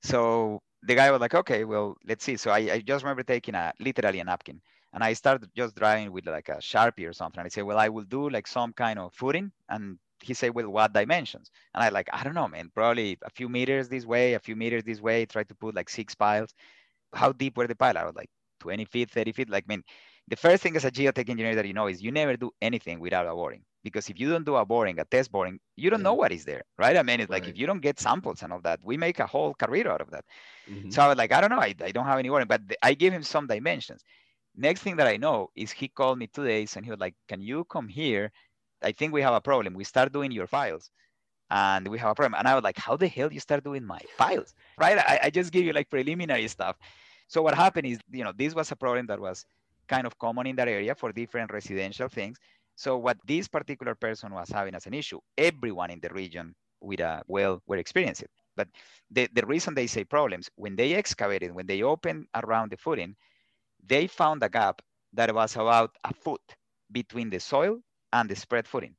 [0.04, 2.38] So the guy was like, okay, well, let's see.
[2.38, 4.62] So I, I just remember taking a literally a napkin
[4.93, 7.39] and I started just drawing with like a Sharpie or something.
[7.39, 10.54] And I said, well, I will do like some kind of footing and he said,
[10.54, 11.52] well, what dimensions?
[11.73, 14.56] And I like, I don't know, man, probably a few meters this way, a few
[14.56, 16.54] meters this way, try to put like six piles.
[17.13, 17.97] How deep were the piles?
[17.97, 19.50] I was like 20 feet, 30 feet.
[19.50, 19.84] Like, I mean,
[20.28, 23.00] the first thing as a geotech engineer that you know is you never do anything
[23.00, 23.62] without a boring.
[23.84, 26.04] Because if you don't do a boring, a test boring, you don't yeah.
[26.06, 26.97] know what is there, right?
[26.97, 27.41] I mean, it's right.
[27.41, 30.02] like if you don't get samples and all that, we make a whole career out
[30.02, 30.26] of that.
[30.69, 30.89] Mm-hmm.
[30.89, 32.93] So I was like, I don't know, I, I don't have any boring, but I
[32.95, 34.04] gave him some dimensions.
[34.58, 37.15] Next thing that I know is he called me two days and he was like,
[37.28, 38.32] Can you come here
[38.82, 39.74] I think we have a problem.
[39.74, 40.89] We start doing your piles
[41.50, 42.38] and we have a problem.
[42.38, 44.54] And I was like, how the hell you start doing my piles?
[44.78, 44.98] Right?
[44.98, 46.78] I, I just give you like preliminary stuff.
[47.28, 49.46] So what happened is, you know, this was a problem that was
[49.88, 52.38] kind of common in that area for different residential things.
[52.76, 57.00] So what this particular person was having as an issue, everyone in the region with
[57.00, 58.28] a well were experiencing.
[58.56, 58.67] But
[59.10, 63.15] the, the reason they say problems, when they excavated, when they opened around the footing,
[63.88, 64.82] they found a gap
[65.13, 66.41] that was about a foot
[66.91, 67.80] between the soil
[68.13, 68.95] and the spread footing.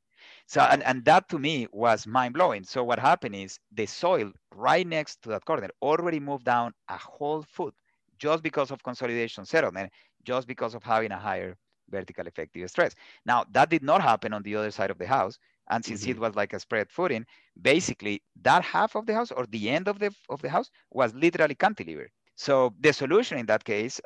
[0.47, 2.65] So, and, and that to me was mind blowing.
[2.65, 6.97] So what happened is the soil right next to that corner already moved down a
[6.97, 7.75] whole foot
[8.19, 9.93] just because of consolidation settlement,
[10.25, 11.57] just because of having a higher
[11.91, 12.95] vertical effective stress.
[13.25, 15.39] Now that did not happen on the other side of the house.
[15.71, 16.13] And since mm-hmm.
[16.13, 17.27] it was like a spread footing,
[17.61, 21.15] basically that half of the house or the end of the of the house was
[21.15, 22.09] literally cantilever.
[22.37, 24.01] So the solution in that case,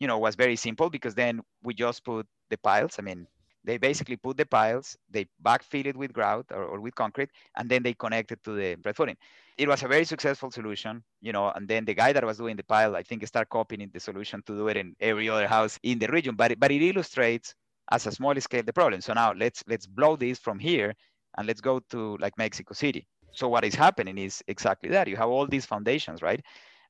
[0.00, 2.96] you know, was very simple because then we just put the piles.
[2.98, 3.26] I mean,
[3.64, 7.68] they basically put the piles, they backfill it with grout or, or with concrete, and
[7.68, 9.16] then they connect it to the spread footing.
[9.56, 12.56] It was a very successful solution, you know, and then the guy that was doing
[12.56, 15.78] the pile, I think, started copying the solution to do it in every other house
[15.82, 16.34] in the region.
[16.34, 17.54] But, but it illustrates
[17.90, 19.00] as a small scale the problem.
[19.00, 20.94] So now let's let's blow this from here
[21.36, 23.06] and let's go to like Mexico City.
[23.32, 25.08] So what is happening is exactly that.
[25.08, 26.40] You have all these foundations, right?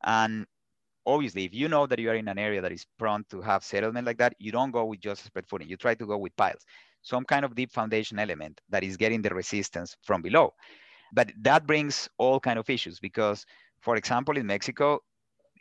[0.05, 0.47] And
[1.07, 3.65] obviously, if you know that you are in an area that is prone to have
[3.65, 5.69] settlement like that, you don't go with just spread footing.
[5.69, 6.65] You try to go with piles,
[7.03, 10.55] some kind of deep foundation element that is getting the resistance from below.
[11.13, 13.47] But that brings all kind of issues because,
[13.81, 15.01] for example, in Mexico,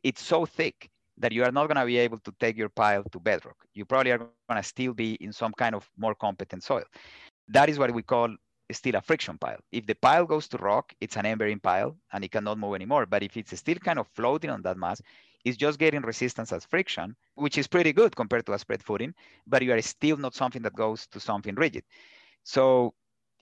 [0.03, 3.03] it's so thick that you are not going to be able to take your pile
[3.11, 3.57] to bedrock.
[3.73, 6.83] You probably are going to still be in some kind of more competent soil.
[7.47, 8.35] That is what we call
[8.71, 9.59] still a friction pile.
[9.71, 13.05] If the pile goes to rock, it's an end-bearing pile and it cannot move anymore.
[13.05, 15.01] But if it's still kind of floating on that mass,
[15.43, 19.13] is just getting resistance as friction, which is pretty good compared to a spread footing,
[19.47, 21.83] but you are still not something that goes to something rigid.
[22.43, 22.93] So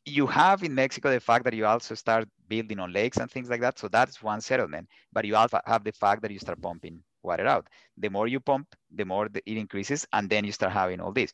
[0.05, 3.49] you have in Mexico the fact that you also start building on lakes and things
[3.49, 3.77] like that.
[3.79, 7.47] So that's one settlement, but you also have the fact that you start pumping water
[7.47, 7.67] out.
[7.97, 11.33] The more you pump, the more it increases, and then you start having all this.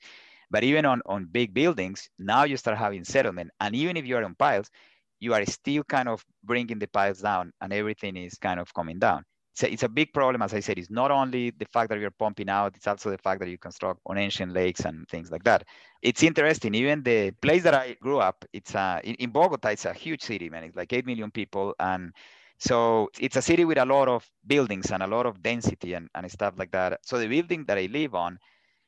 [0.50, 3.52] But even on, on big buildings, now you start having settlement.
[3.60, 4.70] And even if you are on piles,
[5.20, 9.00] you are still kind of bringing the piles down and everything is kind of coming
[9.00, 9.26] down
[9.58, 10.78] it's a, it's a big problem, as I said.
[10.78, 13.58] It's not only the fact that you're pumping out, it's also the fact that you
[13.58, 15.64] construct on ancient lakes and things like that.
[16.04, 16.76] It's interesting.
[16.76, 20.48] Even the place that I grew up, it's in, in Bogota, it's a huge city,
[20.50, 20.64] man.
[20.64, 21.74] It's like 8 million people.
[21.80, 22.14] And
[22.60, 26.08] so it's a city with a lot of buildings and a lot of density and,
[26.14, 27.00] and stuff like that.
[27.04, 28.38] So the building that I live on,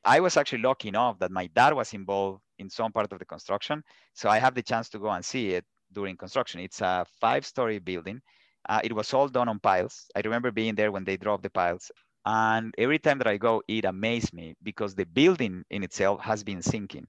[0.04, 3.24] I was actually lucky enough that my dad was involved in some part of the
[3.24, 3.82] construction.
[4.14, 6.60] So I have the chance to go and see it during construction.
[6.60, 8.20] It's a five story building
[8.68, 10.06] uh, it was all done on piles.
[10.14, 11.90] I remember being there when they dropped the piles.
[12.24, 16.44] And every time that I go, it amazed me because the building in itself has
[16.44, 17.06] been sinking,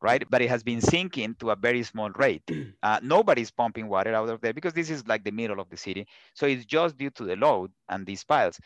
[0.00, 0.22] right?
[0.28, 2.42] But it has been sinking to a very small rate.
[2.82, 5.76] Uh, nobody's pumping water out of there because this is like the middle of the
[5.76, 6.06] city.
[6.34, 8.58] So it's just due to the load and these piles.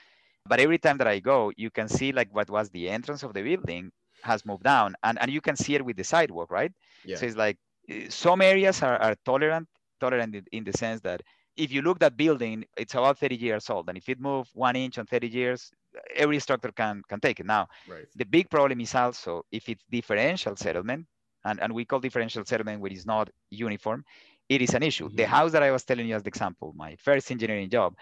[0.47, 3.33] But every time that I go, you can see like what was the entrance of
[3.35, 3.91] the building
[4.23, 6.73] has moved down and, and you can see it with the sidewalk, right?
[7.05, 7.17] Yeah.
[7.17, 9.69] So it's like eh, some areas are, are tolerant,
[10.01, 11.23] tolerant in the sense that
[11.57, 13.89] if you look that building, it's about 30 years old.
[13.89, 15.71] And if it moves one inch on 30 years,
[16.17, 17.47] every structure can, can take it.
[17.47, 18.07] Now, right.
[18.17, 21.07] the big problem is also if it's differential settlement,
[21.45, 24.05] and, and we call differential settlement when it's not uniform,
[24.49, 25.07] it is an issue.
[25.07, 25.17] Mm-hmm.
[25.17, 27.95] The house that I was telling you as the example, my first engineering job,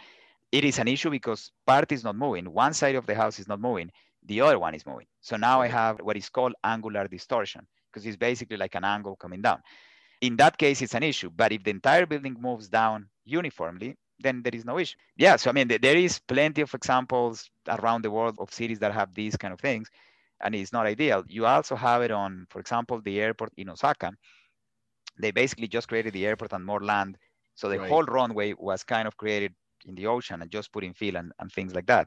[0.50, 2.52] it is an issue because part is not moving.
[2.52, 3.90] One side of the house is not moving,
[4.24, 5.06] the other one is moving.
[5.20, 9.16] So now I have what is called angular distortion because it's basically like an angle
[9.16, 9.60] coming down.
[10.22, 11.30] In that case, it's an issue.
[11.30, 14.96] But if the entire building moves down uniformly, then there is no issue.
[15.16, 18.92] Yeah, so I mean, there is plenty of examples around the world of cities that
[18.94, 19.90] have these kind of things,
[20.40, 21.24] and it's not ideal.
[21.26, 24.12] You also have it on, for example, the airport in Osaka.
[25.20, 27.18] They basically just created the airport and more land,
[27.56, 27.88] so the right.
[27.88, 29.52] whole runway was kind of created
[29.86, 32.06] in the ocean and just putting fill and, and things like that.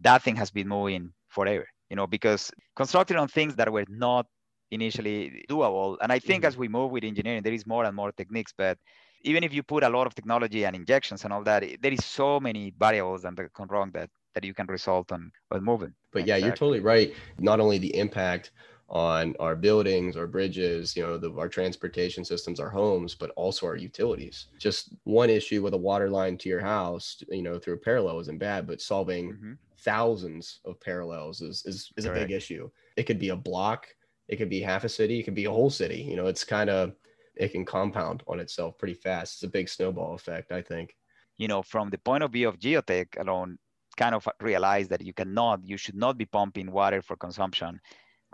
[0.00, 4.26] That thing has been moving forever, you know, because constructed on things that were not
[4.70, 5.96] initially doable.
[6.00, 6.48] And I think mm-hmm.
[6.48, 8.78] as we move with engineering, there is more and more techniques, but
[9.22, 12.04] even if you put a lot of technology and injections and all that, there is
[12.04, 15.92] so many variables that can wrong that that you can result on, on moving.
[16.12, 16.40] But exactly.
[16.40, 17.12] yeah, you're totally right.
[17.38, 18.52] Not only the impact
[18.88, 23.66] on our buildings, our bridges, you know, the, our transportation systems, our homes, but also
[23.66, 24.46] our utilities.
[24.58, 28.20] Just one issue with a water line to your house, you know, through a parallel
[28.20, 29.52] isn't bad, but solving mm-hmm.
[29.80, 32.70] thousands of parallels is is, is a big issue.
[32.96, 33.88] It could be a block,
[34.28, 36.02] it could be half a city, it could be a whole city.
[36.02, 36.94] You know, it's kind of
[37.36, 39.34] it can compound on itself pretty fast.
[39.34, 40.96] It's a big snowball effect, I think.
[41.36, 43.58] You know, from the point of view of geotech alone,
[43.96, 47.80] kind of realize that you cannot, you should not be pumping water for consumption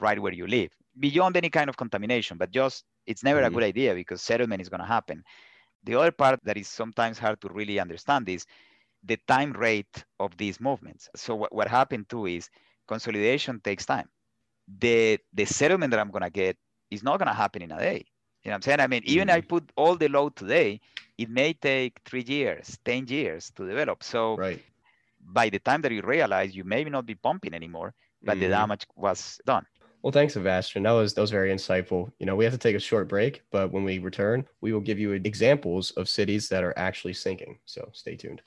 [0.00, 3.48] right where you live beyond any kind of contamination but just it's never mm-hmm.
[3.48, 5.22] a good idea because settlement is going to happen
[5.84, 8.46] the other part that is sometimes hard to really understand is
[9.04, 12.48] the time rate of these movements so what, what happened too is
[12.88, 14.08] consolidation takes time
[14.78, 16.56] the the settlement that i'm to get
[16.90, 18.04] is not going to happen in a day
[18.42, 19.36] you know what i'm saying i mean even mm-hmm.
[19.36, 20.80] i put all the load today
[21.18, 24.62] it may take three years 10 years to develop so right.
[25.20, 28.42] by the time that you realize you may not be pumping anymore but mm-hmm.
[28.42, 29.66] the damage was done
[30.04, 30.82] well, thanks, Sebastian.
[30.82, 32.12] That was that was very insightful.
[32.18, 34.82] You know, we have to take a short break, but when we return, we will
[34.82, 37.58] give you examples of cities that are actually sinking.
[37.64, 38.42] So stay tuned.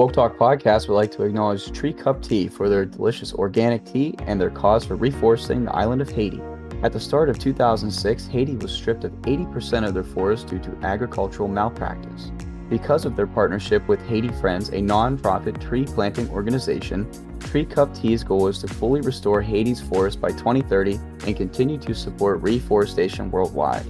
[0.00, 4.14] Woke Talk Podcast would like to acknowledge Tree Cup Tea for their delicious organic tea
[4.20, 6.40] and their cause for reforesting the island of Haiti.
[6.82, 10.74] At the start of 2006, Haiti was stripped of 80% of their forests due to
[10.82, 12.32] agricultural malpractice.
[12.70, 17.06] Because of their partnership with Haiti Friends, a non-profit tree planting organization,
[17.38, 21.94] Tree Cup Tea's goal is to fully restore Haiti's forest by 2030 and continue to
[21.94, 23.84] support reforestation worldwide.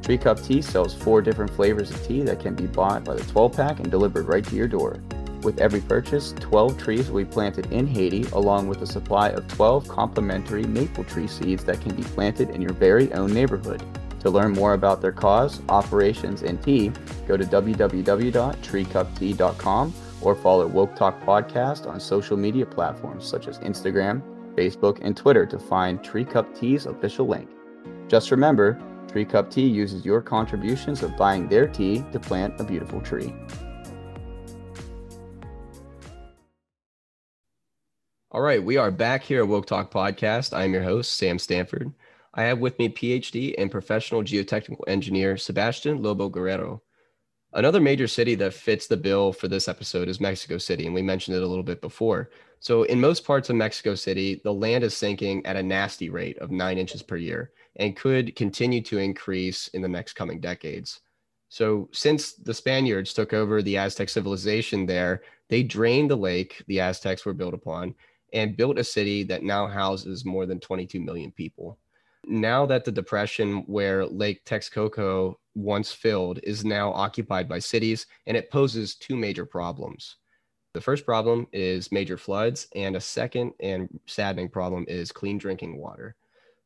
[0.00, 3.24] Tree Cup Tea sells four different flavors of tea that can be bought by the
[3.24, 5.02] 12 pack and delivered right to your door.
[5.42, 9.48] With every purchase, 12 trees will be planted in Haiti, along with a supply of
[9.48, 13.80] 12 complementary maple tree seeds that can be planted in your very own neighborhood.
[14.20, 16.90] To learn more about their cause, operations, and tea,
[17.28, 24.20] go to www.treecuptea.com or follow Woke Talk Podcast on social media platforms such as Instagram,
[24.56, 27.48] Facebook, and Twitter to find Tree Cup Tea's official link.
[28.08, 32.64] Just remember, Tree Cup Tea uses your contributions of buying their tea to plant a
[32.64, 33.32] beautiful tree.
[38.32, 40.52] All right, we are back here at Woke Talk Podcast.
[40.52, 41.92] I'm your host, Sam Stanford.
[42.34, 46.82] I have with me PhD and professional geotechnical engineer Sebastian Lobo Guerrero.
[47.52, 51.02] Another major city that fits the bill for this episode is Mexico City, and we
[51.02, 52.30] mentioned it a little bit before.
[52.58, 56.36] So, in most parts of Mexico City, the land is sinking at a nasty rate
[56.38, 61.00] of nine inches per year and could continue to increase in the next coming decades.
[61.48, 66.80] So, since the Spaniards took over the Aztec civilization there, they drained the lake the
[66.80, 67.94] Aztecs were built upon
[68.36, 71.78] and built a city that now houses more than 22 million people
[72.26, 78.36] now that the depression where Lake Texcoco once filled is now occupied by cities, and
[78.36, 80.16] it poses two major problems.
[80.74, 85.78] The first problem is major floods, and a second and saddening problem is clean drinking
[85.78, 86.16] water.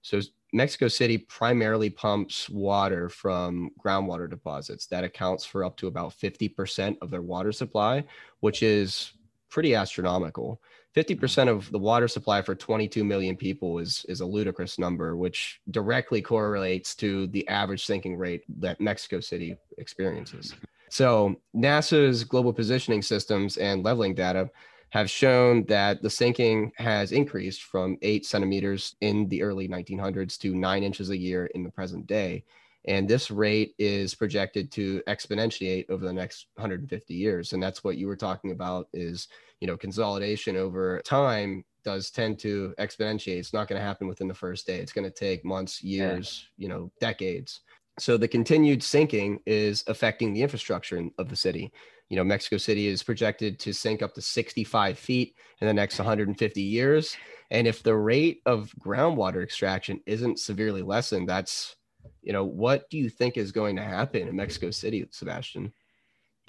[0.02, 0.20] So,
[0.52, 4.86] Mexico City primarily pumps water from groundwater deposits.
[4.86, 8.02] That accounts for up to about 50% of their water supply,
[8.40, 9.12] which is
[9.48, 10.60] pretty astronomical.
[10.96, 15.60] 50% of the water supply for 22 million people is is a ludicrous number which
[15.70, 20.54] directly correlates to the average sinking rate that Mexico City experiences.
[20.88, 24.50] So, NASA's global positioning systems and leveling data
[24.90, 30.52] have shown that the sinking has increased from 8 centimeters in the early 1900s to
[30.52, 32.44] 9 inches a year in the present day
[32.86, 37.52] and this rate is projected to exponentiate over the next 150 years.
[37.52, 39.28] And that's what you were talking about is
[39.60, 43.38] you know consolidation over time does tend to exponentiate.
[43.38, 44.78] It's not going to happen within the first day.
[44.78, 46.64] It's going to take months years yeah.
[46.64, 47.60] you know decades.
[47.98, 51.72] So the continued sinking is affecting the infrastructure of the city.
[52.08, 55.98] You know mexico city is projected to sink up to 65 feet in the next
[55.98, 57.16] 150 years.
[57.52, 61.76] And if the rate of groundwater extraction isn't severely lessened that's
[62.22, 65.72] you know, what do you think is going to happen in Mexico City, Sebastian?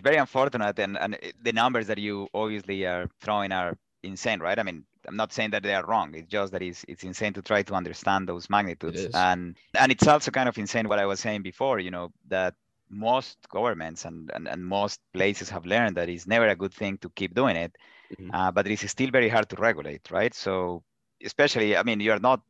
[0.02, 4.58] Very unfortunate, and and the numbers that you obviously are throwing are insane, right?
[4.58, 6.16] I mean, I'm not saying that they are wrong.
[6.16, 10.08] It's just that it's it's insane to try to understand those magnitudes, and and it's
[10.08, 11.80] also kind of insane what I was saying before.
[11.80, 12.56] You know that
[12.92, 16.98] most governments and, and, and most places have learned that it's never a good thing
[16.98, 17.76] to keep doing it,
[18.14, 18.30] mm-hmm.
[18.34, 20.34] uh, but it is still very hard to regulate, right?
[20.34, 20.84] So
[21.24, 22.42] especially, I mean, you're not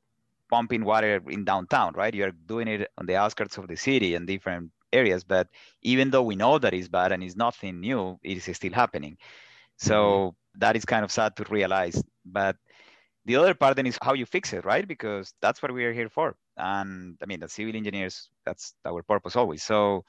[0.52, 2.14] pumping water in downtown, right?
[2.14, 5.24] You're doing it on the outskirts of the city and different areas.
[5.24, 5.48] But
[5.82, 9.18] even though we know that it's bad and it's nothing new, it is still happening.
[9.78, 10.60] So mm-hmm.
[10.60, 12.04] that is kind of sad to realize.
[12.26, 12.58] But
[13.26, 14.88] the other part then is how you fix it, right?
[14.88, 16.36] Because that's what we are here for.
[16.58, 19.64] And I mean, the civil engineers, that's our purpose always.
[19.64, 20.04] So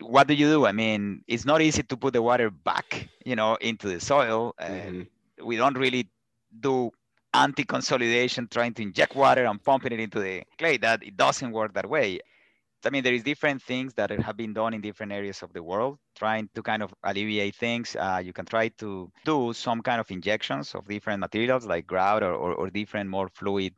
[0.00, 0.66] what do you do?
[0.66, 4.54] I mean, it's not easy to put the water back, you know, into the soil.
[4.60, 5.46] Mm-hmm.
[5.46, 6.08] we don't really
[6.60, 6.90] do
[7.34, 10.76] anti-consolidation, trying to inject water and pumping it into the clay.
[10.76, 12.20] That it doesn't work that way.
[12.84, 15.62] I mean, there is different things that have been done in different areas of the
[15.62, 17.94] world, trying to kind of alleviate things.
[17.94, 22.24] Uh, you can try to do some kind of injections of different materials like grout
[22.24, 23.72] or, or, or different more fluid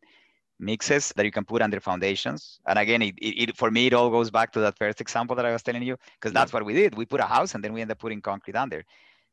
[0.59, 2.61] mixes that you can put under foundations.
[2.67, 5.37] And again, it, it, it, for me, it all goes back to that first example
[5.37, 6.95] that I was telling you, because that's what we did.
[6.95, 8.85] We put a house and then we end up putting concrete under.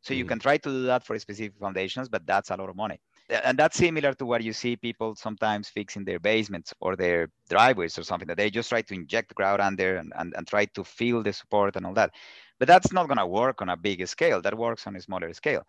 [0.01, 0.17] So mm.
[0.17, 2.99] you can try to do that for specific foundations, but that's a lot of money.
[3.31, 7.97] And that's similar to what you see people sometimes fixing their basements or their driveways
[7.97, 10.83] or something that they just try to inject grout under and, and, and try to
[10.83, 12.11] feel the support and all that.
[12.59, 14.41] But that's not going to work on a big scale.
[14.41, 15.65] That works on a smaller scale.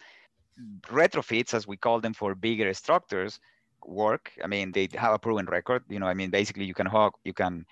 [0.89, 3.39] Retrofits, as we call them for bigger structures,
[3.87, 4.33] work.
[4.43, 5.85] I mean, they have a proven record.
[5.89, 7.65] You know, I mean, basically you can hawk, you can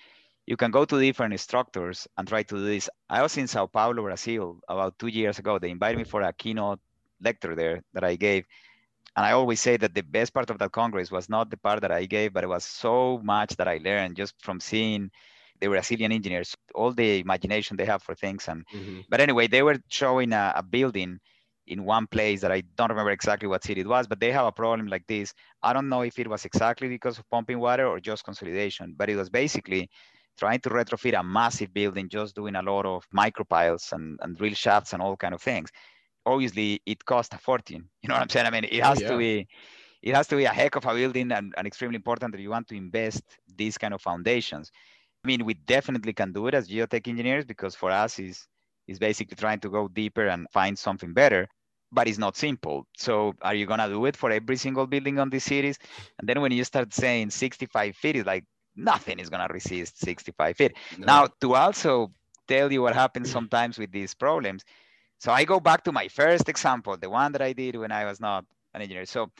[0.47, 2.88] you can go to different structures and try to do this.
[3.09, 5.59] I was in Sao Paulo, Brazil about two years ago.
[5.59, 6.80] They invited me for a keynote
[7.20, 8.47] lecture there that I gave.
[9.16, 11.80] And I always say that the best part of that Congress was not the part
[11.80, 15.11] that I gave, but it was so much that I learned just from seeing
[15.61, 18.48] the Brazilian engineers, all the imagination they have for things.
[18.48, 19.00] And mm-hmm.
[19.08, 21.18] but anyway, they were showing a, a building
[21.66, 24.46] in one place that I don't remember exactly what city it was, but they have
[24.46, 25.32] a problem like this.
[25.62, 29.08] I don't know if it was exactly because of pumping water or just consolidation, but
[29.08, 29.88] it was basically
[30.38, 34.54] trying to retrofit a massive building, just doing a lot of micropiles and, and drill
[34.54, 35.70] shafts and all kind of things.
[36.26, 37.88] Obviously, it costs a fortune.
[38.02, 38.46] You know what I'm saying?
[38.46, 39.10] I mean, it has oh, yeah.
[39.10, 39.48] to be
[40.02, 42.50] it has to be a heck of a building and, and extremely important that you
[42.50, 43.22] want to invest
[43.54, 44.70] these kind of foundations.
[45.22, 48.46] I mean, we definitely can do it as geotech engineers because for us is
[48.88, 51.46] is basically trying to go deeper and find something better
[51.92, 52.86] but it's not simple.
[52.96, 55.78] So are you gonna do it for every single building on the cities?
[56.18, 58.44] And then when you start saying 65 feet, it's like
[58.76, 60.76] nothing is gonna resist 65 feet.
[60.98, 61.06] No.
[61.06, 62.12] Now to also
[62.46, 64.62] tell you what happens sometimes with these problems.
[65.20, 68.06] So I go back to my first example, the one that I did when I
[68.06, 69.04] was not an engineer.
[69.04, 69.30] So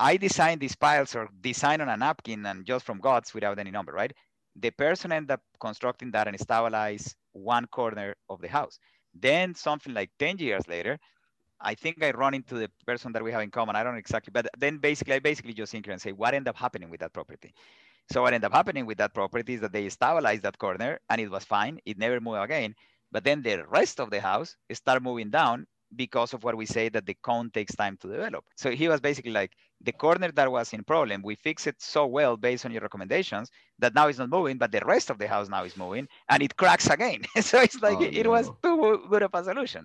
[0.00, 3.70] I designed these piles or design on a napkin and just from guts without any
[3.70, 4.12] number, right?
[4.56, 8.78] The person ended up constructing that and stabilize one corner of the house.
[9.14, 10.98] Then something like 10 years later,
[11.60, 13.76] I think I run into the person that we have in common.
[13.76, 16.48] I don't know exactly, but then basically, I basically just think and say, what ended
[16.48, 17.54] up happening with that property?
[18.12, 21.20] So what ended up happening with that property is that they stabilized that corner and
[21.20, 21.78] it was fine.
[21.86, 22.74] It never moved again.
[23.14, 26.88] But then the rest of the house start moving down because of what we say
[26.88, 28.44] that the cone takes time to develop.
[28.56, 32.06] So he was basically like, the corner that was in problem, we fix it so
[32.06, 35.28] well based on your recommendations that now it's not moving, but the rest of the
[35.28, 37.22] house now is moving and it cracks again.
[37.40, 38.30] so it's like, oh, it no.
[38.30, 39.84] was too good of a solution.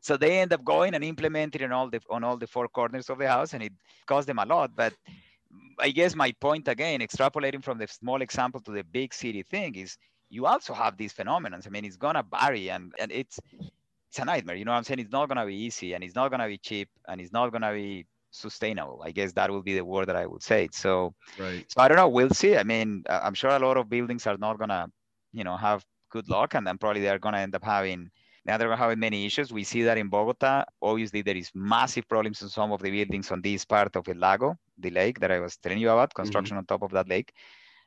[0.00, 3.10] So they end up going and implementing on all the on all the four corners
[3.10, 3.72] of the house, and it
[4.06, 4.70] cost them a lot.
[4.74, 4.94] But
[5.78, 9.74] I guess my point again, extrapolating from the small example to the big city thing,
[9.74, 9.98] is
[10.30, 11.60] you also have these phenomena.
[11.64, 13.38] I mean, it's gonna vary, and and it's
[14.08, 14.56] it's a nightmare.
[14.56, 15.00] You know what I'm saying?
[15.00, 17.72] It's not gonna be easy, and it's not gonna be cheap, and it's not gonna
[17.72, 19.02] be sustainable.
[19.04, 20.68] I guess that would be the word that I would say.
[20.72, 21.64] So, right.
[21.68, 22.08] so I don't know.
[22.08, 22.56] We'll see.
[22.56, 24.90] I mean, I'm sure a lot of buildings are not gonna,
[25.32, 28.10] you know, have good luck, and then probably they're gonna end up having
[28.46, 29.52] now they're having many issues.
[29.52, 30.64] We see that in Bogota.
[30.80, 34.16] Obviously, there is massive problems in some of the buildings on this part of El
[34.16, 36.72] Lago, the lake that I was telling you about, construction mm-hmm.
[36.72, 37.34] on top of that lake.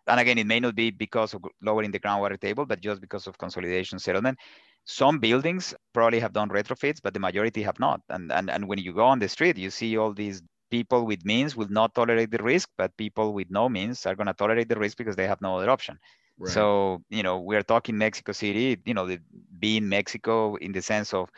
[0.07, 3.27] And again, it may not be because of lowering the groundwater table, but just because
[3.27, 4.37] of consolidation settlement.
[4.85, 8.01] Some buildings probably have done retrofits, but the majority have not.
[8.09, 11.23] And, and, and when you go on the street, you see all these people with
[11.23, 14.67] means will not tolerate the risk, but people with no means are going to tolerate
[14.67, 15.97] the risk because they have no other option.
[16.37, 16.51] Right.
[16.51, 19.19] So, you know, we're talking Mexico City, you know, the,
[19.59, 21.29] being Mexico in the sense of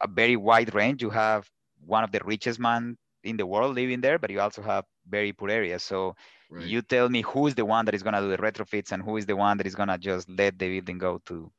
[0.00, 1.02] a very wide range.
[1.02, 1.48] You have
[1.86, 5.32] one of the richest man in the world living there, but you also have very
[5.32, 5.82] poor areas.
[5.82, 6.16] So
[6.50, 6.66] right.
[6.66, 9.02] you tell me who is the one that is going to do the retrofits and
[9.02, 11.50] who is the one that is going to just let the building go to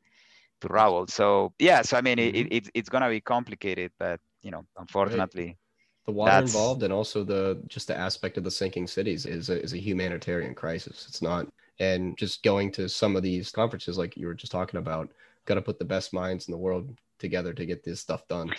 [0.62, 1.08] to rubble.
[1.08, 2.36] So yeah, so I mean, mm-hmm.
[2.36, 5.46] it, it, it's going to be complicated, but you know, unfortunately.
[5.46, 5.58] Right.
[6.06, 9.62] The water involved and also the just the aspect of the sinking cities is a,
[9.62, 11.06] is a humanitarian crisis.
[11.08, 11.48] It's not
[11.80, 15.10] and just going to some of these conferences like you were just talking about
[15.46, 18.54] got to put the best minds in the world together to get this stuff done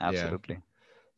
[0.00, 0.60] absolutely yeah.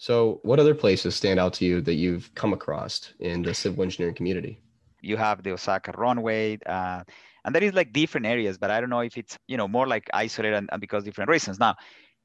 [0.01, 3.83] So what other places stand out to you that you've come across in the civil
[3.83, 4.59] engineering community?
[5.03, 7.05] You have the osaka runway uh,
[7.45, 9.87] and there is like different areas but i don't know if it's you know more
[9.87, 11.59] like isolated and, and because different reasons.
[11.61, 11.77] Now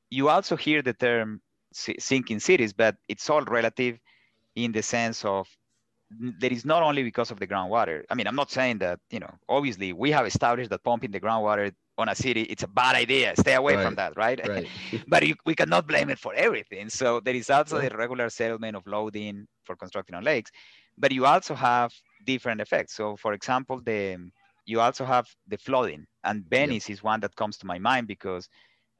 [0.10, 1.42] you also hear the term
[1.74, 4.00] sinking cities but it's all relative
[4.56, 5.46] in the sense of
[6.12, 8.04] there is not only because of the groundwater.
[8.10, 11.20] I mean, I'm not saying that, you know, obviously we have established that pumping the
[11.20, 13.34] groundwater on a city, it's a bad idea.
[13.38, 13.78] Stay away Right.
[13.78, 14.40] from that, right?
[14.44, 14.72] Right.
[15.08, 16.90] but you, we cannot blame it for everything.
[16.90, 20.52] So there is also the regular settlement of loading for constructing on lakes,
[20.98, 21.92] but you also have
[22.26, 22.96] different effects.
[22.96, 24.18] So for example, the
[24.66, 28.48] you also have the flooding, and Venice is one that comes to my mind because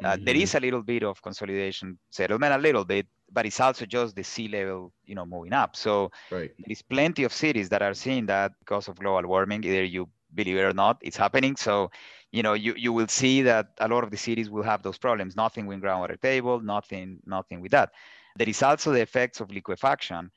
[0.04, 0.38] uh, there Mhm.
[0.38, 4.24] is a little bit of consolidation settlement, a little bit, but it's also just the
[4.24, 5.76] sea level, you know, moving up.
[5.76, 6.56] So Right.
[6.60, 9.64] there is plenty of cities that are seeing that because of global warming.
[9.64, 11.56] Either you believe it or not, it's happening.
[11.56, 11.92] So,
[12.32, 14.98] you know, you, you will see that a lot of the cities will have those
[14.98, 15.36] problems.
[15.36, 17.92] Nothing with groundwater table, nothing, nothing with that.
[18.38, 20.32] There is also the effects of liquefaction.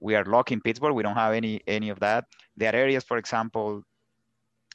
[0.00, 0.94] We are lucky in Pittsburgh.
[0.94, 2.24] We don't have any any of that.
[2.56, 3.82] There are areas, for example,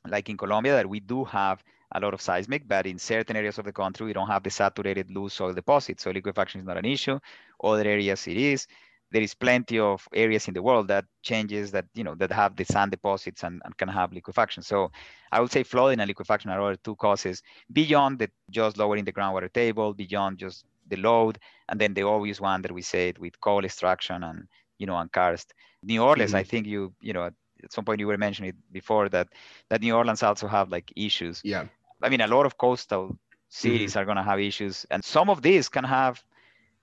[0.07, 3.57] like in Colombia, that we do have a lot of seismic, but in certain areas
[3.57, 6.03] of the country, we don't have the saturated loose soil deposits.
[6.03, 7.19] So liquefaction is not an issue.
[7.63, 8.67] Other areas it is.
[9.11, 12.55] There is plenty of areas in the world that changes that, you know, that have
[12.55, 14.63] the sand deposits and, and can have liquefaction.
[14.63, 14.89] So
[15.33, 17.43] I would say flooding and liquefaction are other two causes
[17.73, 22.39] beyond the just lowering the groundwater table, beyond just the load, and then the obvious
[22.39, 24.47] one that we said with coal extraction and,
[24.77, 25.53] you know, and karst.
[25.83, 26.49] New Orleans, I mm-hmm.
[26.49, 27.31] think you, you know,
[27.63, 29.27] at some point you were mentioning it before that
[29.69, 31.41] that New Orleans also have like issues.
[31.43, 31.65] Yeah.
[32.01, 33.17] I mean, a lot of coastal
[33.49, 33.99] cities mm-hmm.
[33.99, 36.23] are going to have issues, and some of these can have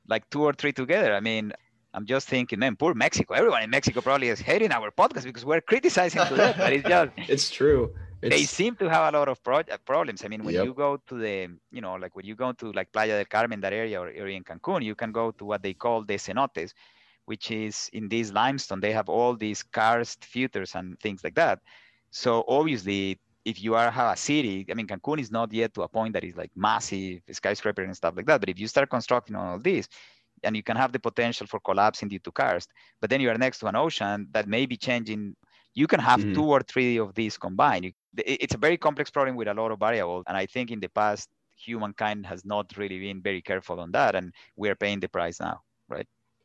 [0.07, 1.15] like two or three together.
[1.15, 1.53] I mean,
[1.95, 3.35] I'm just thinking, man, poor Mexico.
[3.35, 6.89] Everyone in Mexico probably is hating our podcast because we're criticizing to that, but it's
[6.95, 7.95] just It's true.
[8.21, 10.25] they seem to have a lot of pro- problems.
[10.25, 10.65] I mean, when Yep.
[10.67, 13.61] you go to the, you know, like when you go to like Playa del Carmen,
[13.61, 16.73] that area, or, or in Cancun, you can go to what they call the cenotes,
[17.29, 18.81] which is in this limestone.
[18.81, 21.61] They have all these karst features and things like that.
[22.11, 25.83] So obviously, if you are have a city, I mean, Cancun is not yet to
[25.83, 28.41] a point that is like massive skyscraper and stuff like that.
[28.41, 29.89] But if you start constructing all this,
[30.45, 32.69] and you can have the potential for collapsing due to karst,
[33.01, 35.35] but then you are next to an ocean that may be changing.
[35.75, 36.33] You can have Mhm.
[36.33, 37.93] two or three of these combined.
[38.17, 40.89] It's a very complex problem with a lot of variables, and I think in the
[40.89, 45.09] past humankind has not really been very careful on that, and we are paying the
[45.09, 45.63] price now.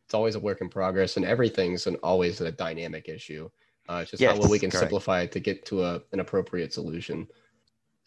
[0.06, 3.50] It's always a work in progress, and everything's an, always a dynamic issue.
[3.90, 4.82] Uh, it's just Yes, how well we can correct.
[4.82, 7.28] simplify it to get to a, an appropriate solution.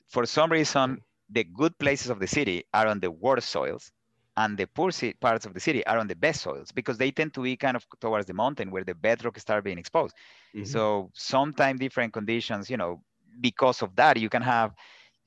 [0.09, 3.93] For some reason, the good places of the city are on the worst soils,
[4.37, 4.91] and the poor
[5.21, 7.77] parts of the city are on the best soils because they tend to be kind
[7.77, 10.15] of towards the mountain where the bedrock start being exposed.
[10.55, 10.67] Mhm.
[10.67, 13.03] So sometimes different conditions, you know,
[13.41, 14.75] because of that, you can have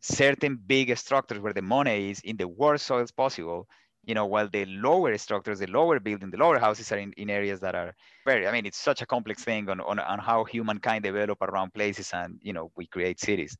[0.01, 3.67] certain big structures where the money is in the worst soils possible,
[4.05, 7.29] you know, while the lower structures, the lower building, the lower houses are in, in
[7.29, 7.93] areas that are
[8.25, 11.73] very, I mean, it's such a complex thing on, on, on how humankind develop around
[11.73, 13.57] places and, you know, we create cities.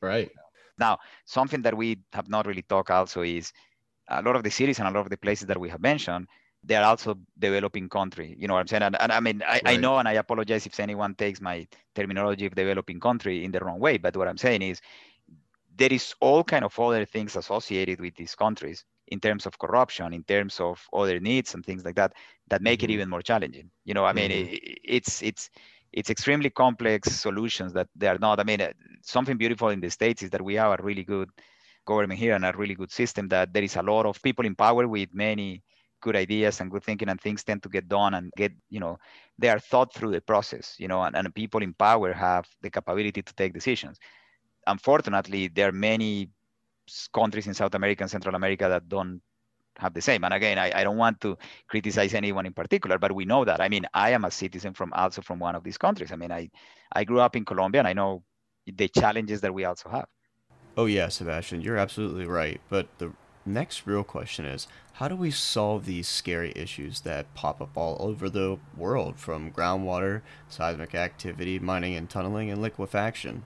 [0.00, 0.30] right.
[0.78, 3.52] Now, something that we have not really talked also is
[4.08, 6.28] a lot of the cities and a lot of the places that we have mentioned,
[6.62, 8.36] they are also developing country.
[8.38, 8.82] You know what I'm saying?
[8.82, 12.46] And, and I mean, I, I know, and I apologize if anyone takes my terminology
[12.46, 13.98] of developing country in the wrong way.
[13.98, 14.80] But what I'm saying is,
[15.76, 20.12] there is all kind of other things associated with these countries in terms of corruption,
[20.12, 22.12] in terms of other needs and things like that,
[22.48, 23.70] that make it even more challenging.
[23.84, 24.50] You know, I mean, Mhm.
[24.50, 25.50] i- i- it's it's
[25.92, 28.40] it's extremely complex solutions that they are not.
[28.40, 31.30] I mean, uh, something beautiful in the states is that we have a really good
[31.86, 34.54] government here and a really good system that there is a lot of people in
[34.54, 35.62] power with many
[36.00, 38.98] good ideas and good thinking and things tend to get done and get you know
[39.38, 42.70] they are thought through the process you know and, and people in power have the
[42.70, 43.98] capability to take decisions
[44.66, 46.30] unfortunately there are many
[47.12, 49.20] countries in south america and central america that don't
[49.78, 53.12] have the same and again I, I don't want to criticize anyone in particular but
[53.12, 55.78] we know that i mean i am a citizen from also from one of these
[55.78, 56.50] countries i mean i
[56.92, 58.24] i grew up in colombia and i know
[58.66, 60.06] the challenges that we also have
[60.78, 62.60] Oh yeah, Sebastian, you're absolutely right.
[62.68, 63.12] But the
[63.44, 67.96] next real question is, how do we solve these scary issues that pop up all
[68.00, 73.44] over the world from groundwater, seismic activity, mining and tunneling, and liquefaction?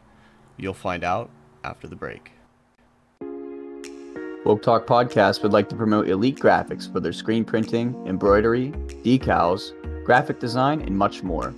[0.59, 1.31] You'll find out
[1.65, 2.33] after the break.
[4.45, 8.73] Woke Talk Podcast would like to promote Elite Graphics for their screen printing, embroidery,
[9.05, 9.71] decals,
[10.05, 11.55] graphic design, and much more.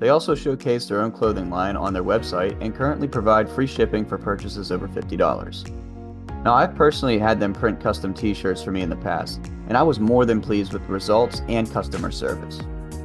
[0.00, 4.04] They also showcase their own clothing line on their website and currently provide free shipping
[4.04, 5.70] for purchases over $50.
[6.44, 9.76] Now, I've personally had them print custom t shirts for me in the past, and
[9.76, 12.60] I was more than pleased with the results and customer service.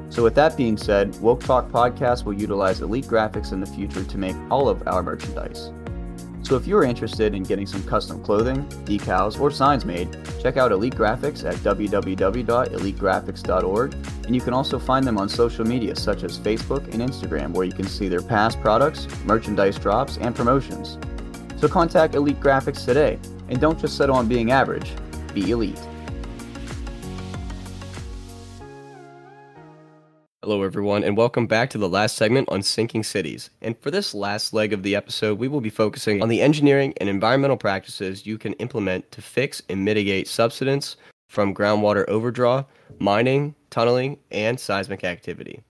[0.09, 4.03] So, with that being said, Woke Talk Podcast will utilize Elite Graphics in the future
[4.03, 5.71] to make all of our merchandise.
[6.41, 10.71] So if you're interested in getting some custom clothing, decals, or signs made, check out
[10.71, 13.93] Elite Graphics at www.elitegraphics.org,
[14.25, 17.65] and you can also find them on social media such as Facebook and Instagram, where
[17.65, 20.97] you can see their past products, merchandise drops, and promotions.
[21.57, 23.19] So contact Elite Graphics today,
[23.49, 24.91] and don't just settle on being average,
[25.33, 25.79] be elite.
[30.49, 33.51] Hello, everyone, and welcome back to the last segment on sinking cities.
[33.61, 36.91] And for this last leg of the episode, we will be focusing on the engineering
[36.97, 40.95] and environmental practices you can implement to fix and mitigate subsidence
[41.27, 42.65] from groundwater overdraw,
[42.97, 45.61] mining, tunneling, and seismic activity.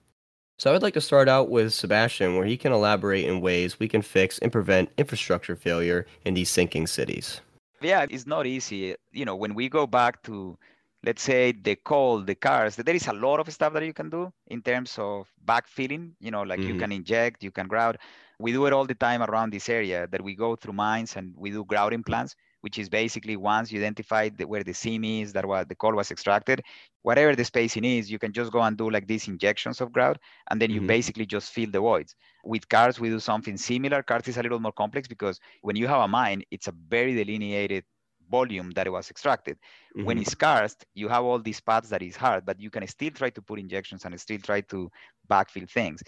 [0.58, 3.78] So I would like to start out with Sebastian, where he can elaborate in ways
[3.78, 7.42] we can fix and prevent infrastructure failure in these sinking cities.
[7.82, 8.94] Yeah, it's not easy.
[9.12, 10.56] You know, when we go back to
[11.02, 14.10] let's say the coal, the karst, there is a lot of stuff that you can
[14.10, 16.74] do in terms of backfilling, you know, like mm-hmm.
[16.74, 17.96] you can inject, you can grout.
[18.38, 21.34] We do it all the time around this area that we go through mines and
[21.36, 25.32] we do grouting plans, which is basically once you identify the, where the seam is,
[25.34, 26.62] that what the coal was extracted,
[27.02, 30.18] whatever the spacing is, you can just go and do like these injections of grout,
[30.50, 30.86] and then you mm-hmm.
[30.86, 32.14] basically just fill the voids.
[32.44, 34.02] With karst, we do something similar.
[34.02, 37.14] Karst is a little more complex because when you have a mine, it's a very
[37.14, 37.84] delineated
[38.30, 39.56] volume that it was extracted.
[39.56, 40.06] Mm-hmm.
[40.06, 43.10] When it's karst, you have all these paths that is hard, but you can still
[43.10, 44.90] try to put injections and still try to
[45.28, 46.02] backfill things.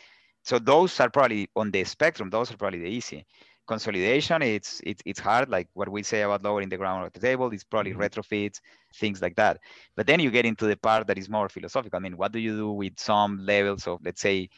[0.45, 3.25] So those are probably on the spectrum, those are probably the easy.
[3.69, 7.63] Consolidation, it's it's it's hard, like what we say about lowering the groundwater table, it's
[7.63, 8.03] probably mm-hmm.
[8.03, 8.61] retrofits,
[8.97, 9.59] things like that.
[9.97, 11.97] But then you get into the part that is more philosophical.
[11.97, 14.49] I mean, what do you do with some levels of, let's say,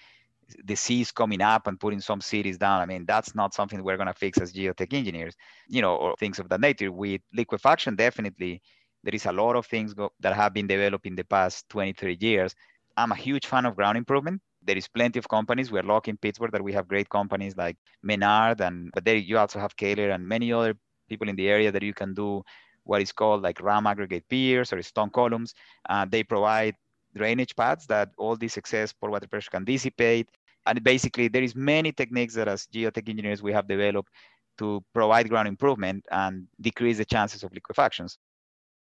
[0.65, 2.81] the seas coming up and putting some cities down.
[2.81, 5.35] I mean, that's not something we're going to fix as geotech engineers,
[5.69, 6.93] you know, or things of that nature.
[6.93, 8.63] With liquefaction, definitely,
[9.03, 11.93] there is a lot of things go- that have been developed in the past 20,
[11.93, 12.55] 30 years.
[12.97, 14.41] I'm a huge fan of ground improvement.
[14.63, 15.71] There is plenty of companies.
[15.71, 19.37] We're lucky in Pittsburgh that we have great companies like Menard, and but there you
[19.39, 20.75] also have Keller and many other
[21.09, 22.43] people in the area that you can do
[22.85, 25.55] what is called like rammed aggregate piers or stone columns.
[25.89, 26.75] Uh, they provide
[27.15, 30.29] drainage paths that all this excess pore water pressure can dissipate.
[30.67, 34.11] And basically, there is many techniques that as geotech engineers we have developed
[34.59, 38.19] to provide ground improvement and decrease the chances of liquefactions.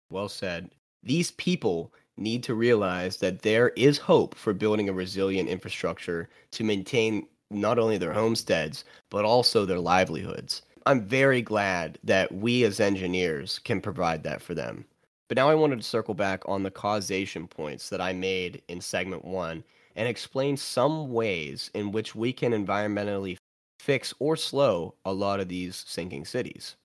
[0.09, 0.69] Well said.
[1.03, 6.63] These people need to realize that there is hope for building a resilient infrastructure to
[6.63, 10.63] maintain not only their homesteads, but also their livelihoods.
[10.85, 14.85] I'm very glad that we as engineers can provide that for them.
[15.27, 18.79] But now I wanted to circle back on the causation points that I made in
[18.79, 19.63] segment one
[19.97, 23.35] and explain some ways in which we can environmentally
[23.79, 26.75] fix or slow a lot of these sinking cities.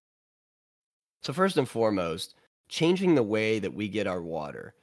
[1.23, 2.35] So, first and foremost,
[2.69, 4.75] changing the way that we get our water.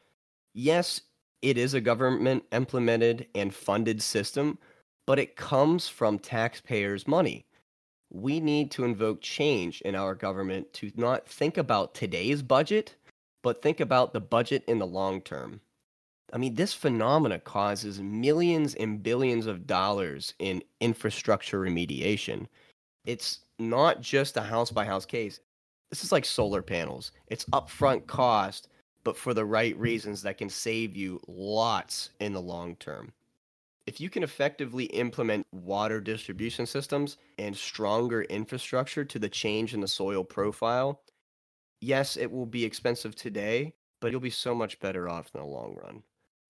[0.53, 1.01] Yes,
[1.41, 4.59] it is a government implemented and funded system,
[5.07, 7.45] but it comes from taxpayers' money.
[8.11, 12.95] We need to invoke change in our government to not think about today's budget,
[13.41, 15.61] but think about the budget in the long term.
[16.31, 22.47] I mean, this phenomena causes millions and billions of dollars in infrastructure remediation.
[23.05, 25.39] It's not just a house by house case.
[25.89, 27.11] This is like solar panels.
[27.27, 28.67] It's upfront cost,
[29.03, 33.11] but for the right reasons that can save you lots in the long term.
[33.87, 39.81] If you can effectively implement water distribution systems and stronger infrastructure to the change in
[39.81, 41.01] the soil profile,
[41.81, 45.45] yes, it will be expensive today, but you'll be so much better off in the
[45.47, 46.03] long run.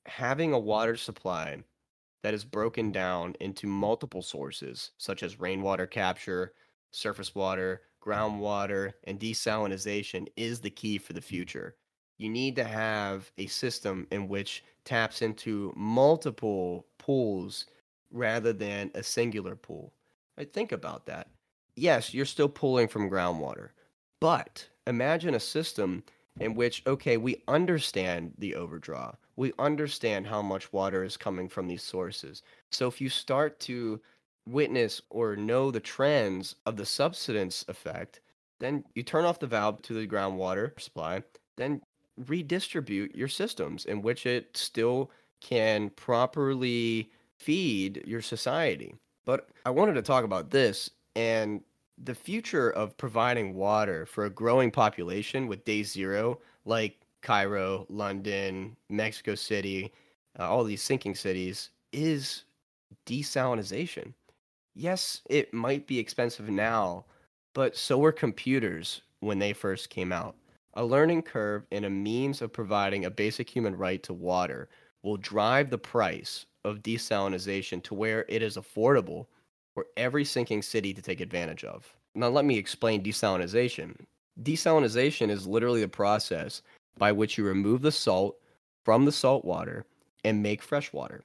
[0.10, 1.64] Having a water supply
[2.24, 6.54] that is broken down into multiple sources, such as rainwater capture,
[6.92, 11.76] surface water, groundwater, and desalination, is the key for the future.
[12.18, 17.68] You need to have a system in which taps into multiple pools
[18.12, 19.94] rather than a singular pool.
[20.38, 21.30] I think about that.
[21.76, 23.70] Yes, you're still pulling from groundwater,
[24.20, 26.04] but imagine a system
[26.40, 29.16] in which, okay, we understand the overdraw.
[29.40, 32.44] We understand how much water is coming from these sources.
[32.72, 34.02] So if you start to
[34.46, 38.20] witness or know the trends of the subsidence effect,
[38.60, 41.24] then you turn off the valve to the groundwater supply,
[41.56, 41.80] then
[42.28, 45.10] redistribute your systems in which it still
[45.40, 48.94] can properly feed your society.
[49.24, 51.62] But I wanted to talk about this and
[51.98, 58.76] the future of providing water for a growing population with day zero, like Cairo, London,
[58.90, 59.92] Mexico City,
[60.40, 62.44] uh, all these sinking cities, is
[63.06, 64.14] desalination.
[64.76, 67.06] Yes, it might be expensive now,
[67.54, 70.36] but so were computers when they first came out.
[70.76, 74.70] A learning curve and a means of providing a basic human right to water
[75.04, 79.26] will drive the price of desalination to where it is affordable
[79.74, 81.96] for every sinking city to take advantage of.
[82.16, 83.96] Now, let me explain desalination.
[84.42, 86.62] Desalination is literally the process
[86.98, 88.38] by which you remove the salt
[88.84, 89.86] from the salt water
[90.24, 91.24] and make fresh water.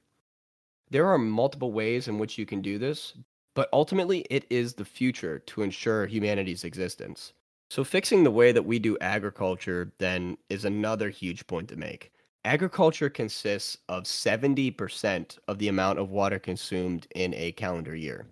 [0.91, 3.15] There are multiple ways in which you can do this,
[3.55, 7.33] but ultimately it is the future to ensure humanity's existence.
[7.71, 12.13] So, fixing the way that we do agriculture then is another huge point to make.
[12.45, 18.27] agriculture consists of 70% of the amount of water consumed in a calendar year.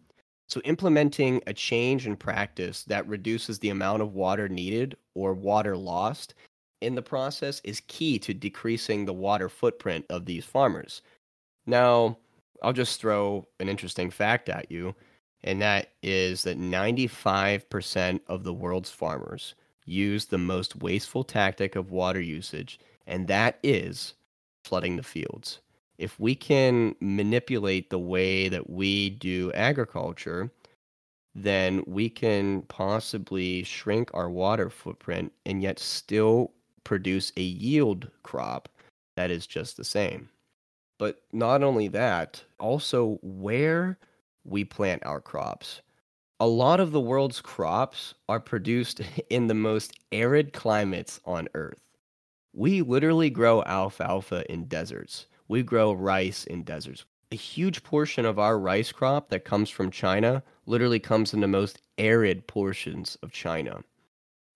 [0.49, 5.77] So, implementing a change in practice that reduces the amount of water needed or water
[5.77, 6.35] lost
[6.83, 11.03] in the process is key to decreasing the water footprint of these farmers.
[11.67, 12.19] Now,
[12.63, 14.95] I'll just throw an interesting fact at you,
[15.43, 19.55] and that is that 95% of the world's farmers
[19.85, 24.15] use the most wasteful tactic of water usage, and that is
[24.65, 25.61] flooding the fields
[26.03, 30.51] if we can manipulate the way that we do agriculture,
[31.33, 36.53] then we can possibly shrink our water footprint and yet still
[36.85, 38.69] produce a yield crop
[39.17, 40.29] that is just the same.
[40.99, 43.99] But not only that, also where
[44.45, 45.81] we plant our crops.
[46.41, 51.81] A lot of the world's crops are produced in the most arid climates on Earth.
[52.53, 57.05] We literally grow alfalfa in deserts we grow rice in deserts.
[57.31, 61.47] A huge portion of our rice crop that comes from China literally comes in the
[61.47, 63.85] most arid portions of China.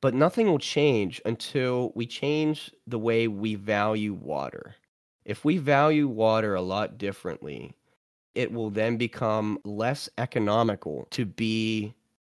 [0.00, 4.76] But nothing will change until we change the way we value water.
[5.24, 7.74] If we value water a lot differently,
[8.34, 11.94] it will then become less economical to be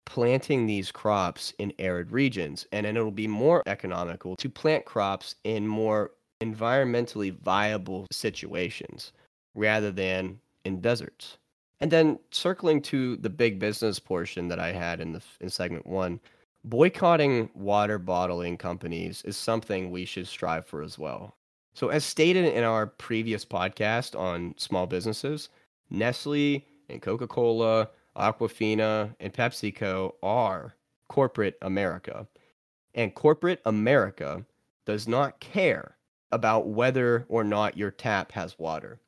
[0.05, 2.65] planting these crops in arid regions.
[2.71, 9.11] And then it'll be more economical to plant crops in more environmentally viable situations
[9.55, 11.37] rather than in deserts.
[11.81, 15.85] And then circling to the big business portion that I had in the in segment
[15.85, 16.19] 1,
[16.69, 21.35] boycotting water bottling companies is something we should strive for as well.
[21.73, 25.49] So as stated in our previous podcast on small businesses,
[25.89, 30.75] Nestle and Coca-Cola, Aquafina, and PepsiCo are
[31.07, 32.27] corporate America.
[32.95, 34.43] And corporate America
[34.85, 35.97] does not care
[36.31, 38.99] about whether or not your tap has water.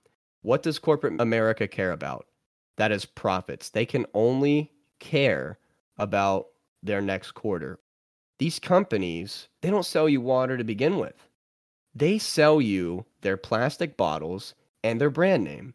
[0.43, 2.27] What does corporate America care about?
[2.77, 3.69] That is profits.
[3.69, 5.57] They can only care
[5.97, 6.47] about
[6.81, 7.79] their next quarter.
[8.37, 11.27] These companies, they don't sell you water to begin with.
[11.93, 14.53] They sell you their plastic bottles
[14.83, 15.73] and their brand name.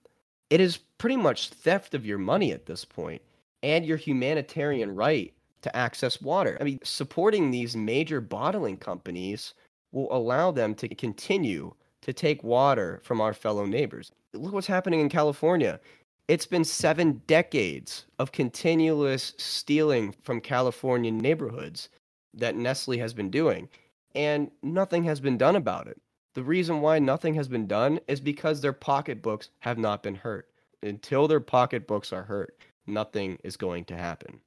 [0.49, 3.23] It is pretty much theft of your money at this point
[3.63, 6.57] and your humanitarian right to access water.
[6.61, 9.55] I mean, supporting these major bottling companies
[9.93, 14.13] will allow them to continue to take water from our fellow neighbors.
[14.35, 15.81] Look what's happening in California.
[16.27, 21.91] It's been seven decades of continuous stealing from California neighborhoods
[22.33, 23.69] that Nestle has been doing,
[24.15, 26.01] and nothing has been done about it.
[26.35, 30.49] The reason why nothing has been done is because their pocketbooks have not been hurt.
[30.83, 32.57] Until their pocketbooks are hurt,
[32.87, 34.41] nothing is going to happen.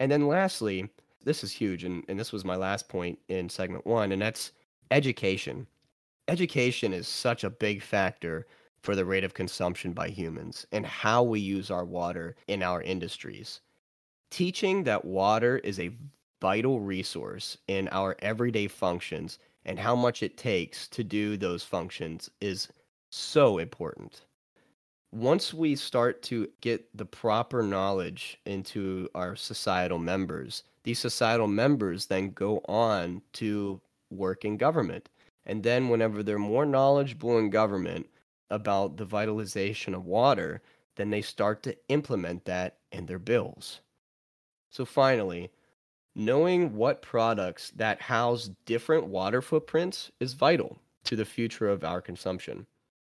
[0.00, 0.88] And then lastly,
[1.24, 4.50] this is huge, and, and this was my last point in segment one, and that's
[4.90, 5.68] education.
[6.26, 8.48] Education is such a big factor
[8.82, 12.82] for the rate of consumption by humans and how we use our water in our
[12.82, 13.60] industries.
[14.30, 15.92] Teaching that water is a
[16.40, 22.28] vital resource in our everyday functions and how much it takes to do those functions
[22.40, 22.68] is
[23.10, 24.22] so important.
[25.12, 32.06] Once we start to get the proper knowledge into our societal members, these societal members
[32.06, 33.80] then go on to
[34.10, 35.08] work in government.
[35.44, 38.08] And then, whenever they're more knowledgeable in government
[38.52, 40.62] about the vitalization of water,
[40.96, 43.80] then they start to implement that in their bills.
[44.70, 45.50] So, finally,
[46.14, 52.00] knowing what products that house different water footprints is vital to the future of our
[52.00, 52.66] consumption.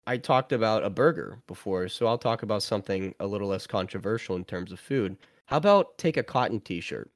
[0.06, 4.36] I talked about a burger before, so I'll talk about something a little less controversial
[4.36, 5.16] in terms of food.
[5.46, 7.10] How about take a cotton t shirt?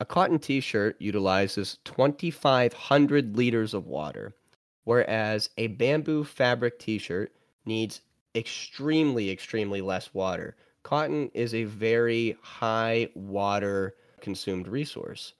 [0.00, 4.34] A cotton t shirt utilizes 2,500 liters of water,
[4.86, 7.34] whereas a bamboo fabric t shirt
[7.66, 8.00] needs
[8.36, 10.56] extremely, extremely less water.
[10.84, 15.34] Cotton is a very high water consumed resource.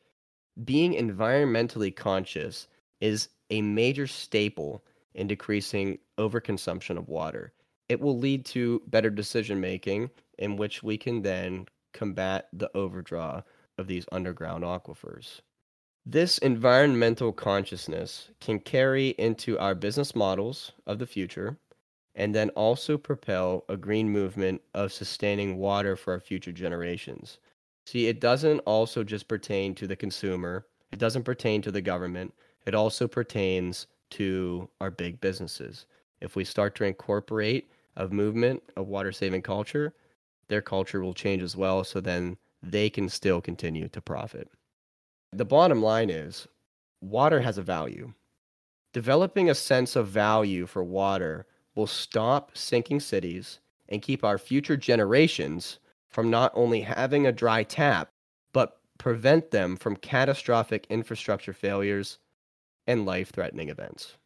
[0.65, 2.67] Being environmentally conscious
[3.01, 4.85] is a major staple
[5.15, 7.53] in decreasing overconsumption of water.
[7.89, 13.43] It will lead to better decision making, in which we can then combat the overdraw
[13.79, 15.41] of these underground aquifers.
[16.09, 21.59] This environmental consciousness can carry into our business models of the future
[22.15, 27.39] and then also propel a green movement of sustaining water for our future generations.
[27.87, 32.33] See, it doesn't also just pertain to the consumer, it doesn't pertain to the government,
[32.67, 35.87] it also pertains to our big businesses.
[36.21, 39.93] If we start to incorporate a movement of water saving culture,
[40.47, 41.83] their culture will change as well.
[41.83, 44.49] So then they can still continue to profit.
[45.33, 46.49] The bottom line is
[47.01, 48.13] water has a value.
[48.93, 54.77] Developing a sense of value for water will stop sinking cities and keep our future
[54.77, 58.09] generations from not only having a dry tap,
[58.53, 62.19] but prevent them from catastrophic infrastructure failures
[62.87, 64.17] and life threatening events.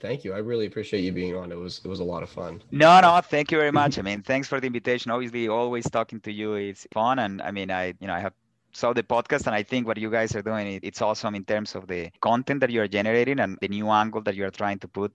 [0.00, 0.32] Thank you.
[0.32, 1.50] I really appreciate you being on.
[1.50, 2.62] It was it was a lot of fun.
[2.70, 3.98] No, no, thank you very much.
[3.98, 5.10] I mean, thanks for the invitation.
[5.10, 8.32] Obviously, always talking to you is fun, and I mean, I you know I have
[8.72, 11.74] saw the podcast and i think what you guys are doing it's awesome in terms
[11.74, 14.78] of the content that you are generating and the new angle that you are trying
[14.78, 15.12] to put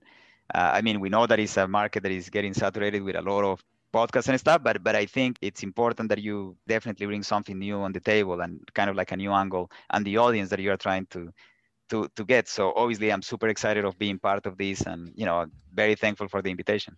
[0.53, 3.21] uh, i mean we know that it's a market that is getting saturated with a
[3.21, 7.23] lot of podcasts and stuff but but i think it's important that you definitely bring
[7.23, 10.49] something new on the table and kind of like a new angle and the audience
[10.49, 11.31] that you are trying to
[11.89, 12.47] to to get.
[12.47, 16.27] So obviously, I'm super excited of being part of this, and you know, very thankful
[16.27, 16.97] for the invitation.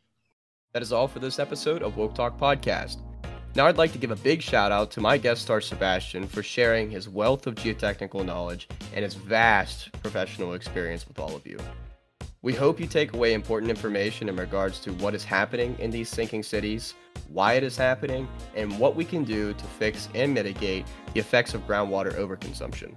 [0.73, 2.97] That is all for this episode of Woke Talk Podcast.
[3.55, 6.43] Now, I'd like to give a big shout out to my guest star Sebastian for
[6.43, 11.57] sharing his wealth of geotechnical knowledge and his vast professional experience with all of you.
[12.41, 16.09] We hope you take away important information in regards to what is happening in these
[16.09, 16.95] sinking cities,
[17.29, 18.27] why it is happening,
[18.57, 22.93] and what we can do to fix and mitigate the effects of groundwater overconsumption.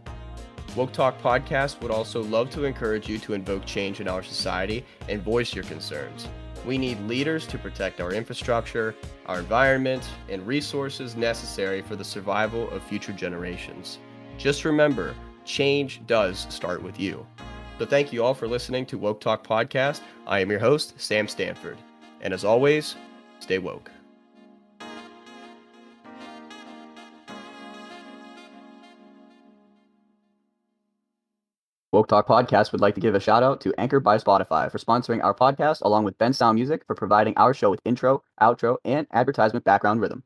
[0.75, 4.85] Woke Talk Podcast would also love to encourage you to invoke change in our society
[5.09, 6.27] and voice your concerns.
[6.67, 8.95] We need leaders to protect our infrastructure,
[9.27, 13.99] our environment, and resources necessary for the survival of future generations.
[14.37, 17.27] Just remember, change does start with you.
[17.79, 20.01] So thank you all for listening to Woke Talk Podcast.
[20.27, 21.79] I am your host, Sam Stanford.
[22.21, 22.97] And as always,
[23.41, 23.91] stay woke.
[31.91, 34.77] Woke Talk Podcast would like to give a shout out to Anchor by Spotify for
[34.77, 39.07] sponsoring our podcast, along with Bensound Music for providing our show with intro, outro, and
[39.11, 40.23] advertisement background rhythm.